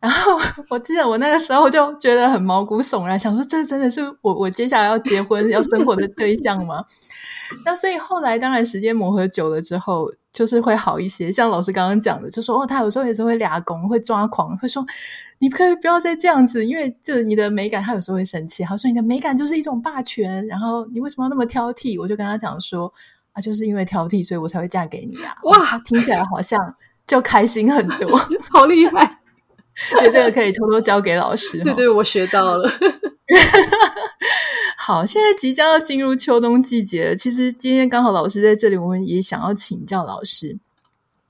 [0.00, 0.32] 然后
[0.70, 6.82] 我记得我那个时候就觉得很毛骨悚然，想说，这真的是我我接下来要结婚要生活的对象吗？
[7.66, 11.30] 那所以后来当然时间磨合久了之后，就是会好一些。
[11.30, 14.82] 像老师刚刚讲的，就说哦，他有时候也是会俩拱，会抓狂，会说
[15.40, 18.62] 你可以不要再这样子，因为这你的美感，他有时候会生气。
[18.62, 22.00] 他说你的美感就是一种霸权，然后你为什么要那么挑剔？
[22.00, 22.90] 我就跟他讲说
[23.32, 25.34] 啊，就是因为挑剔，所以我才会嫁给你啊。
[25.42, 26.58] 哇，听起来好像
[27.06, 28.16] 就开心很多，
[28.50, 29.19] 好厉害。
[29.88, 31.62] 所以这个可以偷偷交给老师。
[31.64, 32.70] 对对，我学到了。
[34.76, 37.16] 好，现在即将要进入秋冬季节了。
[37.16, 40.58] 其实今天刚好老师在这里，我们也想要请教老师，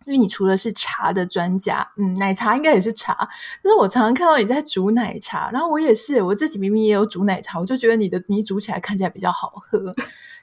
[0.07, 3.29] 因为你除了是茶的专家，嗯，奶茶应该也是茶。
[3.63, 9.95] 就是我常常看到你在煮奶茶，然后我也是，我自己明明也有煮奶茶，我就觉得你的你煮起来看起来比较好喝。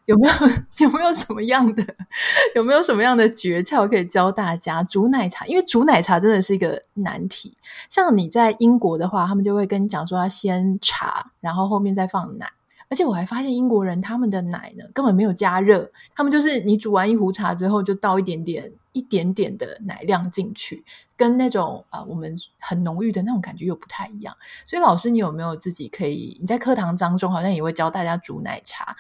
[0.08, 0.34] 有没有
[0.80, 1.86] 有没有什么样的
[2.56, 5.46] 有没有什么样的诀窍可以教大家煮奶茶？
[5.46, 7.56] 因为煮奶茶真的是一个难题。
[7.90, 12.52] 像你在英国的话，他们就会跟你讲说要先茶，然后后面再放奶。
[12.90, 20.86] 而且我还发现英国人他们的奶呢，根本没有加热，他们就是你煮完一壶茶之后，就倒一点点一点点的奶量进去，
[21.18, 24.34] 跟那种啊、我们很浓郁的那种感觉又不太一样。
[24.64, 26.38] 所以老师，你有没有自己可以？
[26.40, 28.96] 你在课堂当中好像也会教大家煮奶茶，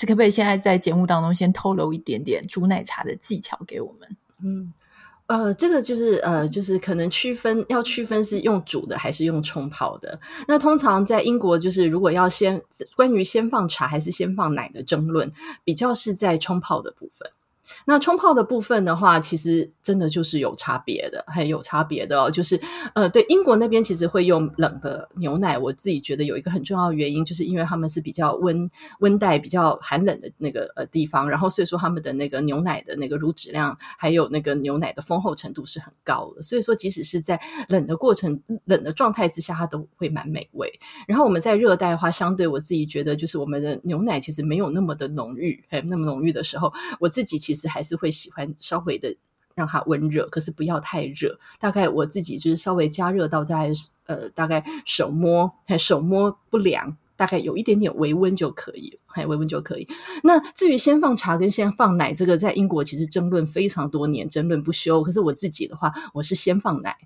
[0.00, 4.16] 这可不可以现在在节目当中先透露一点点煮奶茶的技巧给我们？
[4.42, 4.72] 嗯。
[5.26, 10.18] 呃，这个就是呃，就是可能区分要区分是用煮的还是用冲泡的。
[10.48, 12.60] 那通常在英国，就是如果要先
[12.96, 15.30] 关于先放茶还是先放奶的争论，
[15.62, 17.30] 比较是在冲泡的部分。
[17.86, 22.30] 那冲泡的部分的话，其实真的就是有差别的，还有差别的哦。
[22.30, 22.60] 就是
[22.94, 36.42] 呃，对英国那边其实会用冷的牛奶，我自己觉得有一个很重要的原因，就是因为他们是比较温温带、比较寒冷的那个呃地方，然后所以说他们的那个牛奶的那个乳脂量，还有那个牛奶的丰厚程度是很高的。
[36.42, 40.72] 所以说，即使是在冷的过程、冷的状态之下，它都会蛮美味。
[41.06, 47.59] 然后我们在热带的话，相对我自己觉得，就是我们的牛奶其实没有那么的浓郁，还那么浓郁的时候，我自己其实。
[47.68, 49.14] 还是会喜欢稍微的
[49.54, 51.38] 让它温热，可是不要太热。
[51.58, 53.72] 大概我自己就是稍微加热到在
[54.06, 59.86] 呃大概手摸，手摸不凉大概有一点点微温就可以，还微温就可以。
[60.22, 65.02] 那至于先放茶跟先放奶，这个在英国其实争论非常多年，争论不休。
[65.02, 66.96] 可是我自己的话，我是先放奶。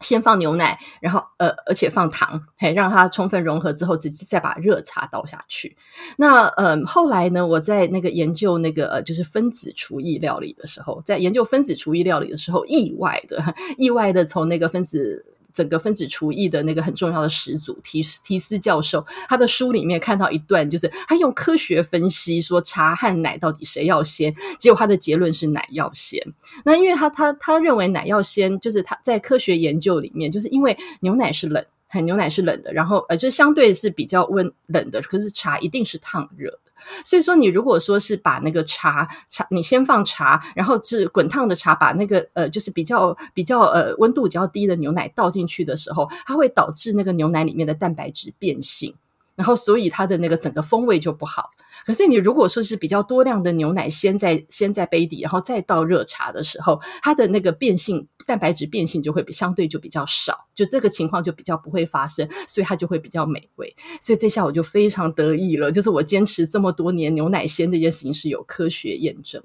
[0.00, 5.76] 先放牛奶，然后呃，而且放糖，嘿，让它充分融合之后，直接再把热茶倒下去。
[6.16, 13.42] 那呃，后来呢，我在那个研究那个呃，就是分子厨艺料理的时候，在研究分子厨艺料理的时候，意外的，
[13.76, 15.24] 意外的从那个分子。
[15.58, 26.22] 整个分子厨艺的那个很重要的始祖提提斯教授，他的书里面看到一段，就是他用科学分析说茶和奶到底谁要先，结果他的结论是奶要先。
[26.64, 36.56] 那因为他他他认为奶要先，就是他在科学研究里面，就是因为牛奶是冷，很牛奶是冷的，然后呃就相对是比较温冷的，可是茶一定是烫热。
[37.04, 48.94] 所以说，你如果说是把那个茶茶，你先放茶，然后是滚烫的茶，把那个呃，就是比较比较呃温度比较低的牛奶倒进去的时候，它会导致那个牛奶里面的蛋白质变性，
[49.34, 51.50] 然后所以它的那个整个风味就不好。
[51.88, 63.74] 可是你如果说是比较多量的牛奶先在先在杯底，然后再倒热茶的时候，它的那个变性蛋白质变性就会比相对就比较少，就这个情况就比较不会发生，所以它就会比较美味。
[64.02, 69.42] 所以这下我就非常得意了，就是我坚持这么多年牛奶鲜这件事情是有科学验证。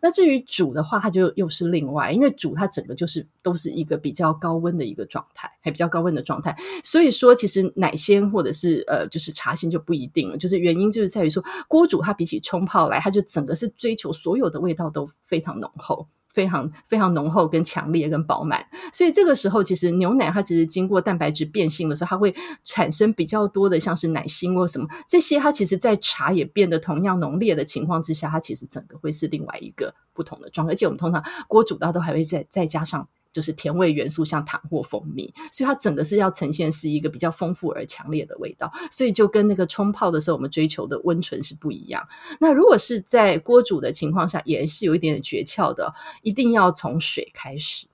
[0.00, 16.06] 那至于煮的话，它就又是另外，因为煮它整个就是都是一个比较高温的一个状态，还比较高温的状态，所以说其实奶鲜或者是呃就是茶鲜就不一定了，就是原因就是在于说锅煮它比起冲泡来，它就整个是追求所有的味道都非常浓厚。
[16.34, 30.72] 非常非常浓厚、跟强烈、跟饱满，所以这个时候其实牛奶它其实经过蛋白质变性的时候，它会产生比较多的像是奶腥或什么这些，它其实在茶也变得同样浓烈的情况之下，它其实整个会是另外一个不同的状态。
[30.72, 33.06] 而且我们通常锅煮到都还会再再加上。
[33.34, 42.06] 就是甜味元素，像糖或蜂蜜，所以它整个是要呈现是一个比较丰富而强烈的味道，所以就跟那个冲泡的时候我们追求的温醇是不一样。
[42.38, 47.88] 那如果是在锅煮的情况下，也是有一点点诀窍的，一定要从水开始。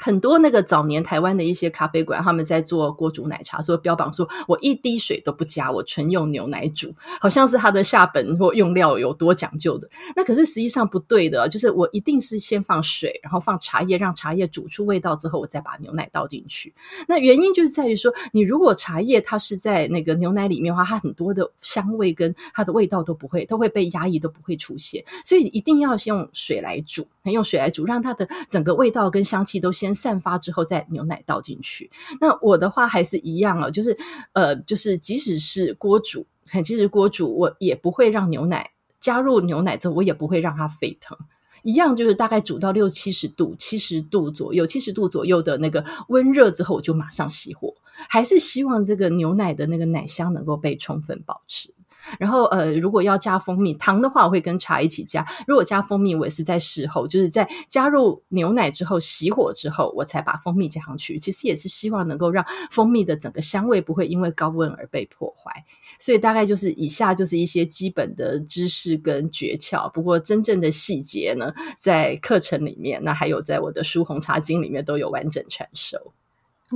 [0.00, 9.86] 很多那个早年台湾的一些咖啡馆，他们在做锅煮奶茶，说标榜说我一滴水都不加，我纯用牛奶煮，好像是它的下本或用料有多讲究的。
[10.16, 16.72] 那可是实际上不对的，就是我一定是先放水，然后放茶叶，让茶叶煮出味道之后，我再把牛奶倒进去。
[17.06, 25.04] 那原因就是在于说，你如果茶叶它是在那个牛奶里面的话，它很多的香味跟它的味道都不会，都会被压抑，都不会出现。
[25.26, 29.89] 所以一定要先用水来煮，用水来煮，让它的整个味道跟香气都先。
[29.94, 31.90] 散发之后，再牛奶倒进去。
[32.20, 33.96] 那我的话还是一样哦，就是
[34.32, 36.26] 呃，就是即使是锅煮，
[36.64, 41.16] 其实锅煮我也不会让牛奶加入牛奶之后，我也不会让它沸腾，
[41.62, 47.74] 一样就是大概煮到六七十度、七十度左右、七十度左右的那个温热之后，我就马上熄火，
[48.08, 51.72] 还是希望这个牛奶的那个奶香能够被充分保持。
[52.18, 55.26] 然后呃，如果要加蜂蜜糖的话，我会跟茶一起加。
[55.46, 61.18] 如果加蜂蜜，我也是在事后，就是在加入牛奶之后熄火之后，我才把蜂蜜加上去。
[61.18, 65.64] 其实也是希望能够让蜂蜜的整个香味不会因为高温而被破坏。
[65.98, 69.90] 所以大概就是以下就是一些基本的知识跟诀窍。
[69.92, 76.12] 不过真正的细节呢，在课程里面，那还有在我的书《红茶经》里面都有完整传授。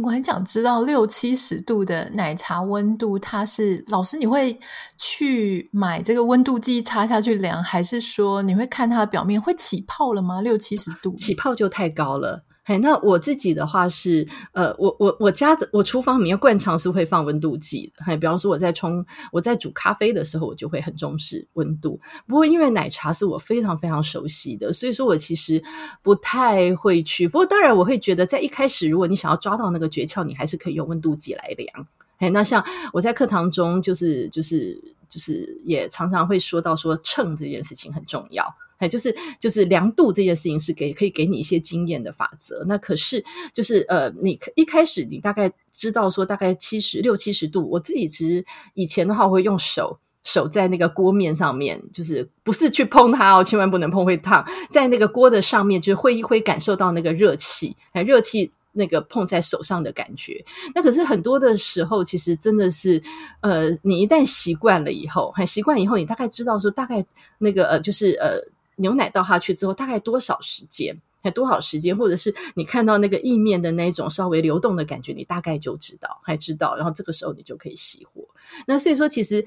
[0.02, 4.58] 我很想知道六七十度的奶茶温度，它是老师你会
[4.98, 10.40] 去买这个温度计插下去量，还是说你会看它的表面会起泡了吗？
[10.40, 12.44] 六七十度起泡就太高了。
[12.66, 18.02] 嘿，那我自己的话是，呃，我我我家的我厨房里面惯常是会放温度计的。
[18.02, 22.00] 嘿，比方说我在冲我在煮咖啡的时候，我就会很重视温度。
[22.26, 25.62] 不过因为奶茶是我非常非常熟悉的，所以说我其实
[26.02, 27.28] 不太会去。
[27.28, 31.86] 不过当然我会觉得，在一开始如果你想要抓到那个诀窍，你还是可以用温度计来量。
[32.16, 38.46] 嘿，那像我在课堂中就是就是就是也常常会说到说称这件事情很重要。
[38.88, 42.64] 就是就是量度这件事情是给可以给你一些经验的法则。
[42.66, 47.68] 那可是就是呃，你一开始你大概知道说大概七十六七十度。
[47.70, 54.44] 我自己其实以前的话会用手手在那个锅面上面，就是不是去碰它哦，千万不能碰会烫。
[54.70, 60.44] 在那个锅的上面，就是挥一挥，感受到那个热气，哎，热气那个碰在手上的感觉。
[60.74, 63.02] 那可是很多的时候，其实真的是
[63.40, 67.04] 呃，你一旦习惯了以后，很习惯以后，你大概知道说大概
[67.38, 68.40] 那个呃，就是呃。
[68.76, 70.96] 牛奶倒下去之后，大概多少时间？
[71.22, 71.96] 还多少时间？
[71.96, 76.76] 或者是你看到那个意面的那种稍微流动的感觉，你大概就知道，还知道。
[76.76, 78.28] 然后这个时候你就可以熄火。
[78.66, 79.42] 那所以说，其实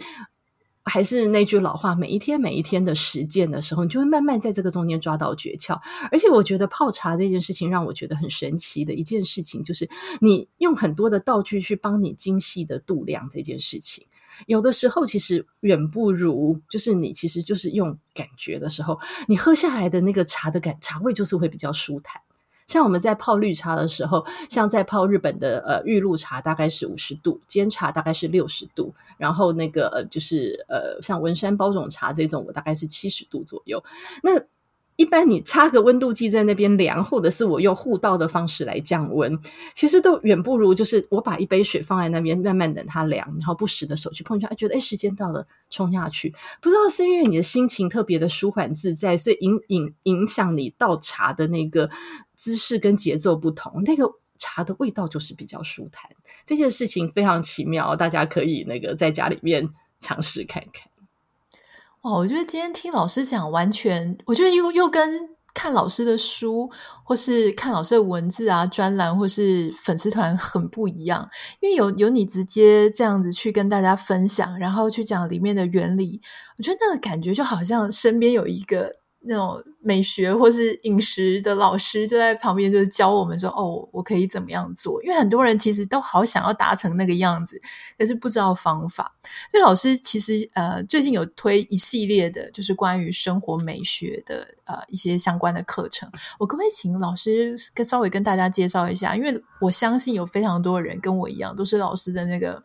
[0.84, 5.80] 还是那句老话：每一天每一天的实践的时候，你就会慢慢在这个中间抓到诀窍。
[6.10, 9.88] 而且我觉得泡茶这件事情让我觉得很神奇的一件事情，就是
[10.20, 14.08] 你用很多的道具去帮你精细的度量这件事情。
[14.46, 22.22] 有的时候其实远不如，就是你其实就是用感觉的时候，你喝下来的那个茶的感茶味就是会比较舒坦。
[22.68, 28.94] 像我们在泡绿茶的时候，像在泡日本的呃玉露茶，大概是五十度；煎茶大概是六十度。
[29.18, 33.82] 然后那个呃就是呃像文山包种茶这种，我大概是七十度左右。
[34.22, 34.38] 那
[34.98, 39.40] 一般你插个温度计在那边量，或者是我用护道的方式来降温，
[39.74, 46.34] 其实都远不如就是我把一杯水放在那边慢慢等它凉，然后不时的手去碰一下，觉得哎时间到了冲下去。
[46.62, 51.90] 不知道是因为你的心情特别的舒缓自在，所以影影影响你倒茶的那个。
[52.38, 56.08] 姿势跟节奏不同，那个茶的味道就是比较舒坦。
[56.46, 59.68] 这件事情非常奇妙，大家可以那个在家里面
[60.00, 60.87] 尝试看看。
[62.08, 66.70] 哦，我觉得今天听老师讲，完全我觉得又又跟看老师的书，
[67.04, 71.30] 或是看老师的文字啊、专栏，或是粉丝团 很不一样。
[71.60, 76.22] 因为有有你直接这样子去跟大家分享，然后去讲里面的原理，
[76.58, 78.94] 我觉得那个感觉就好像身边有一个。
[79.28, 87.62] 那种美学或是饮食的老师就在旁边，就是教我们说：“哦，我可以怎么样做？”因为很多人其实都好想要达成那个样子，
[87.98, 89.16] 可是不知道方法。
[89.52, 96.10] 所以老师其实呃最近有推一系列的，就是关于生活美学的呃一些相关的课程。
[96.40, 99.16] 我可不可以请老师跟稍微跟大家介绍一下？
[99.16, 102.64] 因为我相信有非常多人跟我一样，都是老师的那个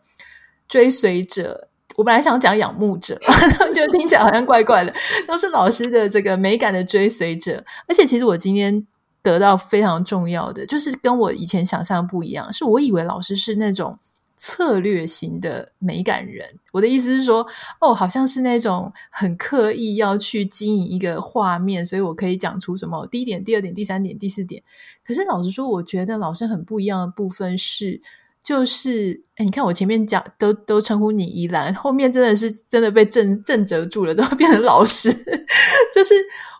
[0.67, 1.69] 追随者。
[1.95, 3.19] 我本来想讲仰慕者，
[3.73, 4.93] 觉得听起来好像怪怪的。
[5.27, 8.85] 都是老师的这个美感的追随者，而且其实我今天
[9.21, 13.99] 得到非常重要的，就是跟我以前想象不一样，是我以为老师是那种
[14.37, 16.59] 策略型的美感人。
[16.71, 17.45] 我的意思是说，
[17.79, 24.63] 哦，好像是那种很刻意要去经营一个画面，所以我可以讲出什么第一点、第二点、第三点、第四点。
[25.05, 28.01] 可是老实说，我觉得老师很不一样的部分是。
[28.43, 35.09] 就是，哎，你看我前面讲都都称呼你依兰，后面真的是真的被震震折住了，都要变成老师。
[35.95, 36.13] 就是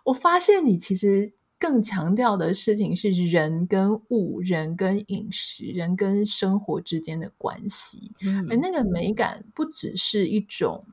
[0.06, 10.86] 我发现你其实更强调的事情是人跟物、人跟饮食、人跟生活之间的关系，嗯、而那个美感不只是一种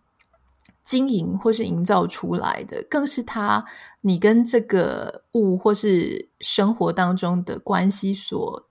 [0.83, 3.65] 经营或是营造出来的，更是他
[4.01, 8.67] 你跟这个物或是生活当中的关系所。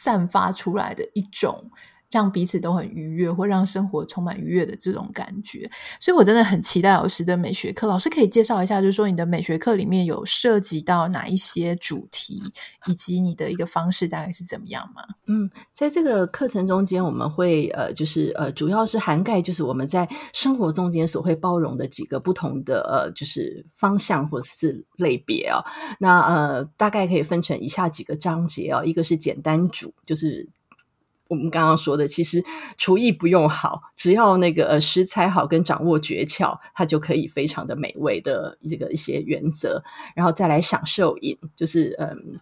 [0.00, 1.72] 散发出来的一种
[2.10, 7.86] 让彼此都很愉悦，或让生活充满愉悦的这种感觉，所以我真的很期待老师的美学课。
[7.86, 12.40] 老师可以介绍一下，就是说你的美学课里面有涉及到哪一些主题，
[12.86, 15.02] 以及你的一个方式大概是怎么样吗？
[15.26, 25.62] 嗯，在这个课程中间，我们会呃，就是呃，主要是涵盖就是我们在生活中间所会包容的几个不同的呃，就是方向或者是类别哦。
[26.00, 30.48] 那呃，大概可以分成以下几个章节哦，一个是简单主，就是。
[31.28, 32.42] 我们刚刚说的，其实
[32.78, 39.82] 厨艺不用好，只要那个食材好跟掌握诀窍，它就可以非常的美味的这个一些原则。
[40.16, 42.40] 然后再来享受饮，就是嗯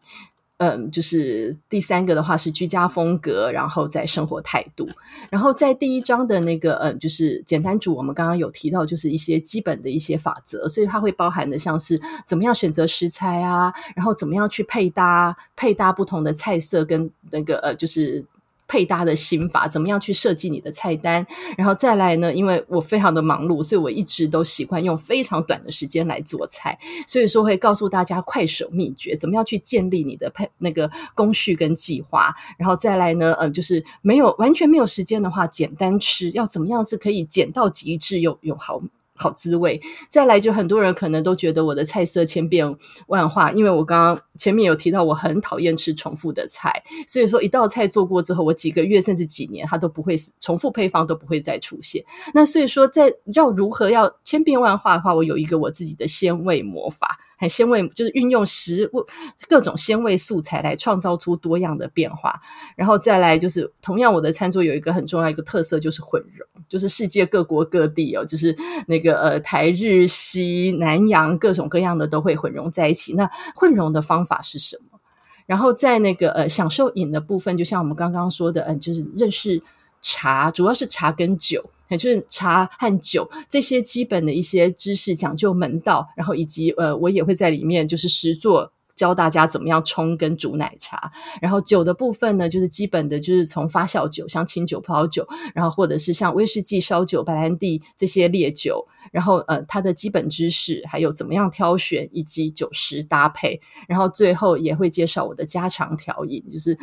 [0.58, 4.88] 嗯，就是第三个的话是居家风格，然后再生活态度。
[5.30, 18.24] 然后在第一章的那个嗯，就是简单煮，我们刚刚有提到，就是一些基本的一些法则，所以它会包含的像是怎么样选择食材啊，然后怎么样去配搭配搭不同的菜色跟那个呃就是。
[18.68, 21.26] 配搭的心法，怎么样去设计你的菜单？
[21.56, 22.34] 然后再来呢？
[22.34, 32.34] 因为我非常的忙碌，所以我一直都习惯用非常短的时间来做菜，所以说会告诉大家快手秘诀，怎么样去建立你的配那个工序跟计划。
[32.58, 33.34] 然后再来呢？
[33.34, 38.80] 呃，就是没有完全没有时间的话，简单吃，要怎么样是可以减到极致又又好。
[39.16, 42.76] 好滋味，再来就很多人可能都觉得我的菜色千变
[43.08, 46.70] 万化，因为我刚刚前面有提到我很讨厌吃重复的菜，
[47.06, 52.04] 所以说一道菜做过之后，我几个月甚至几年它都不会重复配方都不会再出现。
[52.34, 57.18] 那所以说在要如何要千变万化的话，我有一个我自己的鲜味魔法。
[57.36, 59.04] 很鲜味，就是运用食物
[59.48, 62.40] 各种鲜味素材来创造出多样的变化，
[62.76, 68.56] 然后再来就是同样，我的餐桌有一个很重要一个特色，就是混融，就是世界各国各地哦，就是
[68.86, 73.12] 那个呃台日西南洋各种各样的都会混融在一起。
[73.14, 74.98] 那混融的方法是什么？
[75.44, 79.62] 然后在那个呃享受饮的部分，就像我们刚刚说的，嗯、就是认识
[80.00, 81.70] 茶，主要是茶跟酒。
[81.88, 91.12] 也就是茶和酒这些基本的一些知识，讲究门道，然后以及呃，我也会在里面就是实作教大家怎么样冲跟煮奶茶。
[91.40, 103.60] 然后酒的部分呢，就是基本的就是从发酵酒，像清酒、葡萄酒，然后或者是像威士忌、烧酒、白兰地这些烈酒，然后呃，它的基本知识，还有怎么样挑选以及酒食搭配。
[103.86, 106.78] 然后最后也会介绍我的家常调饮，就是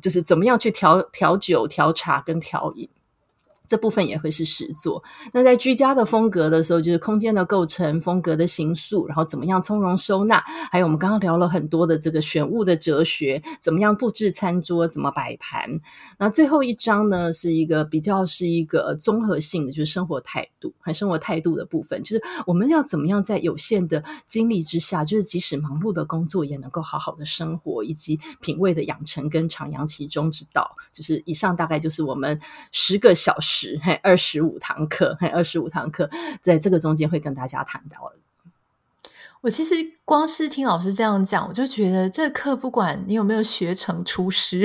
[0.00, 2.88] 就是怎么样去调调酒、调茶跟调饮。
[3.68, 5.04] 这部分也会是实作。
[5.32, 10.42] 那在居家的风格的时候，就是空间的构成、风格的形塑，然后怎么样从容收纳，
[10.72, 15.68] 还有我们刚刚聊了很多的这个选物的哲学，怎么样布置餐桌，怎么摆盘。
[16.18, 30.74] 那最后一章呢，是一个比较是一个综合性的，就是生活态度和生活态度的部分，就是我们要怎么样在有限的精力之下，就是即使忙碌的工作，也能够好好的生活，以及品味的养成跟徜徉其中之道。
[30.92, 32.40] 就是以上大概就是我们
[32.72, 33.57] 十个小时。
[33.58, 36.08] 十嘿二十五堂课，嘿二十五堂课，
[36.40, 39.10] 在这个中间会跟大家谈到的。
[39.40, 44.64] 我其实光是听老师这样讲，我就觉得这课不管你有没有学成出师，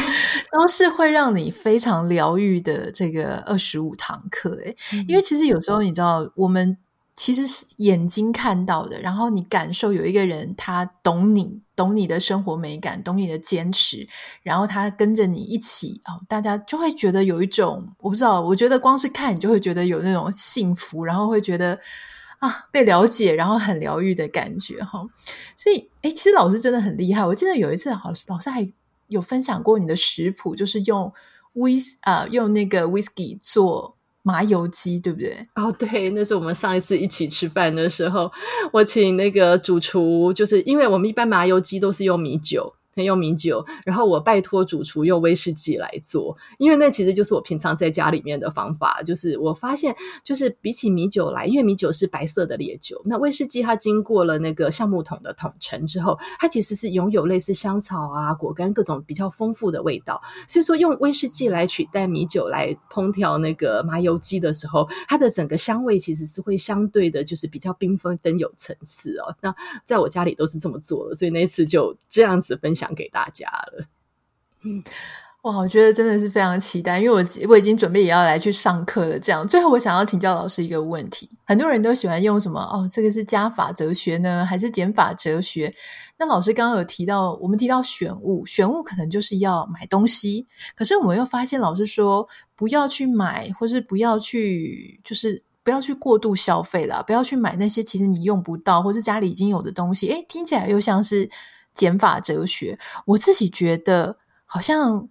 [0.52, 4.50] 都是会让你非常疗愈的这个二十五堂课。
[4.64, 4.76] 诶，
[5.08, 6.76] 因为其实有时候你知道我们。
[7.16, 14.06] 其实是眼睛看到的，然后你感受有一个人，他懂你，懂你的生活美感，懂你的坚持，
[14.42, 21.80] 然后他跟着你一起哦，大家就会觉得有一种，我不知道，我觉得光是看你就会觉得有那种幸福，然后会觉得
[22.38, 25.02] 啊被了解，然后很疗愈的感觉哈。
[25.56, 27.24] 所以，诶，其实老师真的很厉害。
[27.24, 28.70] 我记得有一次，老师老师还
[29.08, 31.10] 有分享过你的食谱，就是用
[31.54, 33.95] 威啊用那个 whisky 做。
[34.26, 35.32] 麻油鸡对不对？
[35.54, 38.28] 哦，对，那是我们上一次一起吃饭的时候，
[38.72, 42.74] 我请那个主厨，就是因为我们一般麻油鸡都是用米酒。
[42.96, 49.02] 很用米酒，然后我拜托主厨用威士忌来做，因为那其实就是我平常在家里面的方法。
[49.04, 49.94] 就是我发现，
[50.24, 60.18] 就是比起米酒来，因为米酒是白色的烈酒，那威士忌它经过了那个橡木桶的桶陈之后，它其实是拥有类似香草啊、果干各种比较丰富的味道。
[60.48, 69.36] 所以说，用威士忌来取代米酒来烹调那个麻油鸡的时候，它的整个香味其实是会相对的，就是比较缤纷、更有层次哦。
[69.42, 72.85] 那在我家里都是这么做的，所以那次就这样子分享。
[72.86, 73.86] 讲给大家了，
[74.62, 74.82] 嗯，
[75.42, 79.18] 哇，我觉得真的是非常期待，因为我我已经准备也要来去上课了。
[79.18, 82.60] 这样，最后我想要请教老师一个问题：很多人都喜欢用什么？
[82.60, 85.74] 哦，这个是加法哲学呢，还是减法哲学？
[86.18, 100.08] 那老师刚刚有提到，我们提到选物，选物可能就是要买东西，可是我们又发现老师说不要去买，或是不要去，就是不要去过度消费了，不要去买那些其实你用不到或是家里已经有的东西。
[100.08, 101.30] 诶，听起来又像是。
[101.76, 104.16] 减法哲学，我自己觉得
[104.46, 105.08] 好像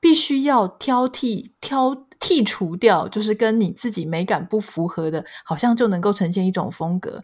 [0.00, 7.22] 必须要挑剔、挑剔除掉，就是跟你自己美感不符合的，好像就能够呈现一种风格。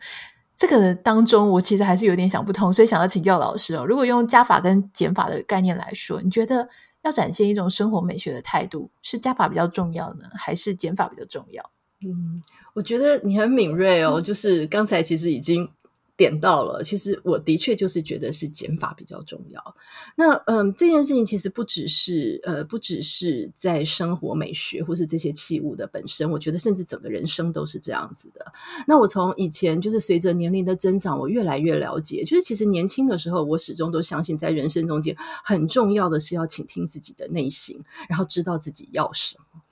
[0.55, 3.87] 这个当中，我其实还是有点想不通，所以想要请教老师哦。
[3.87, 6.69] 如果用加法跟减法的概念来说，你觉得
[7.03, 11.71] 要展现一种生活美学的态度，是加法比较重要呢，还是减法比较重要？
[12.05, 12.43] 嗯，
[12.75, 15.69] 我觉得你很敏锐哦，就是刚才其实已经。
[16.17, 19.77] 点到了，其实我的确就是觉得是减法比较重要。
[20.15, 28.53] 那嗯，这件事情其实不只是呃，不只是在生活美学或是这些器物的本身，我觉得甚至整个人生都是这样子的。
[28.87, 39.63] 那我从以前就是随着年龄的增长，我越来越了解，就是其实年轻的时候，我始终都相信，在人生中间很重要的是要倾听自己的内心，然后知道自己要什么。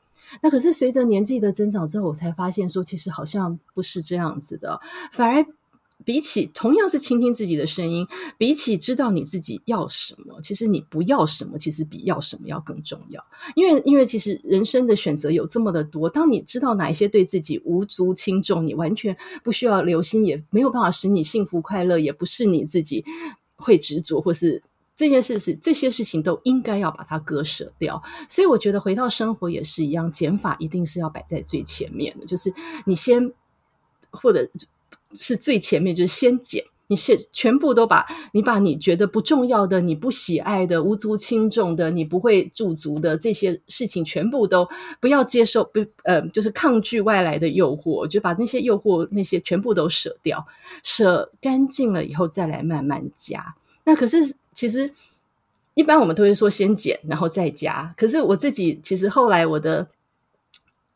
[0.43, 4.81] 那可是随着年纪的增长之后，我才发现说，其实好像不是这样子的，
[5.13, 5.47] 反而。
[6.05, 8.07] 比起同样是倾听自己的声音，
[8.39, 13.23] 比起知道你自己要什么，其实你不要什么，其实比要什么要更重要。
[13.55, 23.05] 因为，因为其实人生的选择有这么的多，当你知道哪一些对自己无足轻重，你完全不需要留心，也没有办法使你幸福快乐，也不是你自己
[23.57, 24.63] 会执着，或是
[24.97, 28.03] 这件事是这些事情都应该要把它割舍掉。
[28.29, 32.53] 所以，我觉得回到生活也是一样，减法一定是要摆在最前面的，就是
[32.87, 33.33] 你先
[34.11, 34.51] 或者。
[35.15, 44.69] 是最前面，就是先减，你先全部都把你把你觉得不重要的、你不喜爱的、无足轻重的、你不会驻足的这些事情，全部都
[45.01, 50.47] 不要接受，不呃，就是抗拒外来的诱惑，就把那些诱惑那些全部都舍掉，
[50.83, 53.55] 舍干净了以后再来慢慢加。
[53.85, 54.93] 那可是其实
[55.75, 57.95] 一般我们都会说先减，然后再加。
[57.97, 59.89] 可是我自己其实后来我的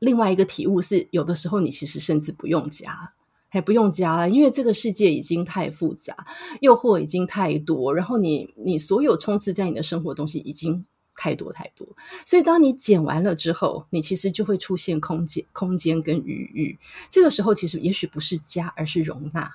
[0.00, 3.13] 另外一个体悟是，有的时候你其实甚至不用加。
[3.54, 6.26] 还不用加了，因为这个世界已经太复杂，
[6.60, 10.84] 诱惑已经太多，然后你你所有充斥在你的生活东西已经
[11.14, 11.86] 太多太多，
[12.26, 16.76] 所以当你减完了之后，你其实就会出现空间、空间跟余裕。
[17.08, 19.48] 这个时候其实也许不是加，而是容纳，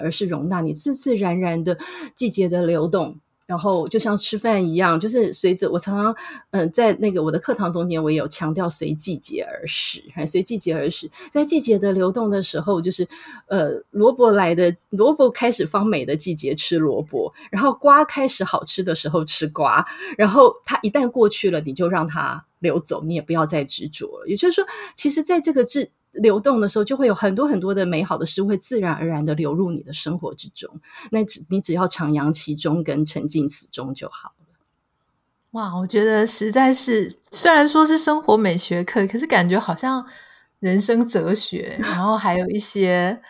[0.00, 1.76] 而是容纳你自自然然的
[2.14, 3.18] 季节的流动。
[3.46, 6.16] 然后就像吃饭一样，就是随着我常常
[6.50, 13.06] 嗯、在那个我的课堂中间，我也有强调随季节而食，还随季节而食，在季节的流动的时候，就是
[13.46, 19.86] 呃，萝卜来的萝卜开始芳美的季节吃萝卜，然后瓜开始好吃的时候吃瓜，
[20.16, 24.24] 然后它一旦过去了，你就让它流走，你也不要再执着。
[24.26, 24.64] 也就是说，
[24.94, 25.90] 其实在这个制。
[26.12, 30.80] 流动的时候，就会有很多很多的美好的事物会自然而然的流入你的生活之中。
[31.10, 34.46] 那只你只要徜徉其中，跟沉浸其中就好了。
[35.52, 40.06] 哇，我觉得实在是，虽然说是生活美学课，可是感觉好像
[40.60, 43.20] 人生哲学，然后还有一些。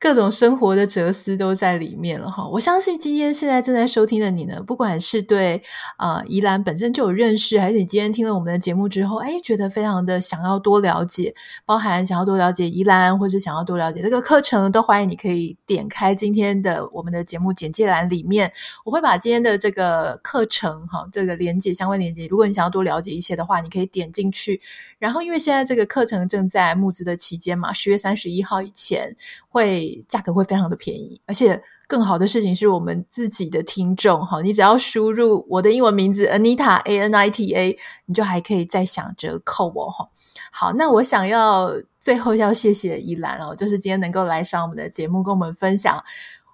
[0.00, 5.62] 各种生活的哲思都在里面了哈，我相信今天现在正在收听的你呢，不管是对
[5.98, 11.34] 呃宜兰本身就有认识，还是你今天听了我们的节目之后，哎，觉得非常的想要多了解，
[11.66, 18.50] 包含想要多了解宜兰，或者想要多了解这个课程，都欢迎你可以点开今天的我们的节目简介栏里面，
[18.86, 24.62] 我会把今天的这个课程哈，这个连接相关连接，如果你想要多了解一些的话，你可以点进去。
[24.98, 29.14] 然后因为现在这个课程正在募资的期间嘛，十月三十一号以前
[29.50, 29.89] 会。
[30.08, 40.08] 价格会非常的便宜，而且更好的事情是我们自己的听众哈，你只要输入我的英文名字 Anita A N I T A，你就还可以再享折扣哦哈。
[40.52, 46.02] 好，那我想要最后要谢谢依兰哦，就是今天能够来上我们的节目跟我们分享，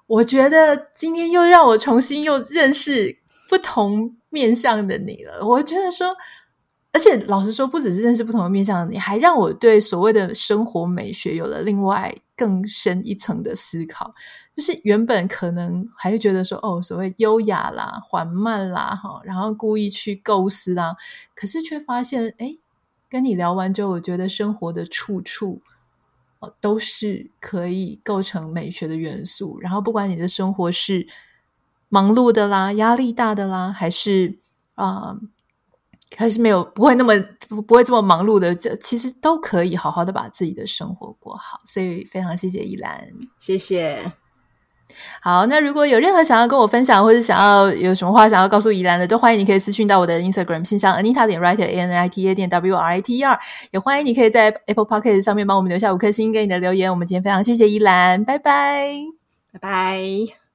[0.07, 3.18] 我觉得今天又让我重新又认识
[3.49, 5.47] 不同面向的你了。
[5.47, 6.16] 我觉得说。
[6.93, 14.14] 而且老实说，不只是认识不同的面向，你还让我对所谓的生活美学有了另外更深一层的思考。
[14.55, 20.97] 就是原本可能还是觉得说，哦，所谓优雅啦、缓慢啦，哈，然后故意去构思啦，
[21.34, 22.57] 可是却发现，哎，
[23.09, 25.61] 跟你聊完之后，我觉得生活的处处
[26.39, 29.59] 哦都是可以构成美学的元素。
[29.61, 31.07] 然后，不管你的生活是
[31.89, 34.39] 忙碌的啦、压力大的啦，还是
[34.74, 35.18] 啊。
[36.16, 37.12] 还是没有不会那么
[37.48, 41.59] 不不会这么忙碌的，这其实都可以好好的把自己的生活过好。
[41.64, 43.09] 所以非常谢谢依兰，
[43.40, 44.12] 谢谢。
[45.20, 53.18] 好，那如果有任何想要跟我分享，或者想要有什么话想要告诉宜兰的，都欢迎你可以私讯到我的 Instagram 信箱 Anita 点 Writer A N I T A 点 W R I T
[53.18, 53.38] E R，
[53.72, 56.88] 也欢迎你可以在 Apple Podcast 上面帮我们留下五颗星给你的留言。
[56.88, 58.94] 我们今天非常谢谢宜兰，拜拜，
[59.52, 60.45] 拜拜。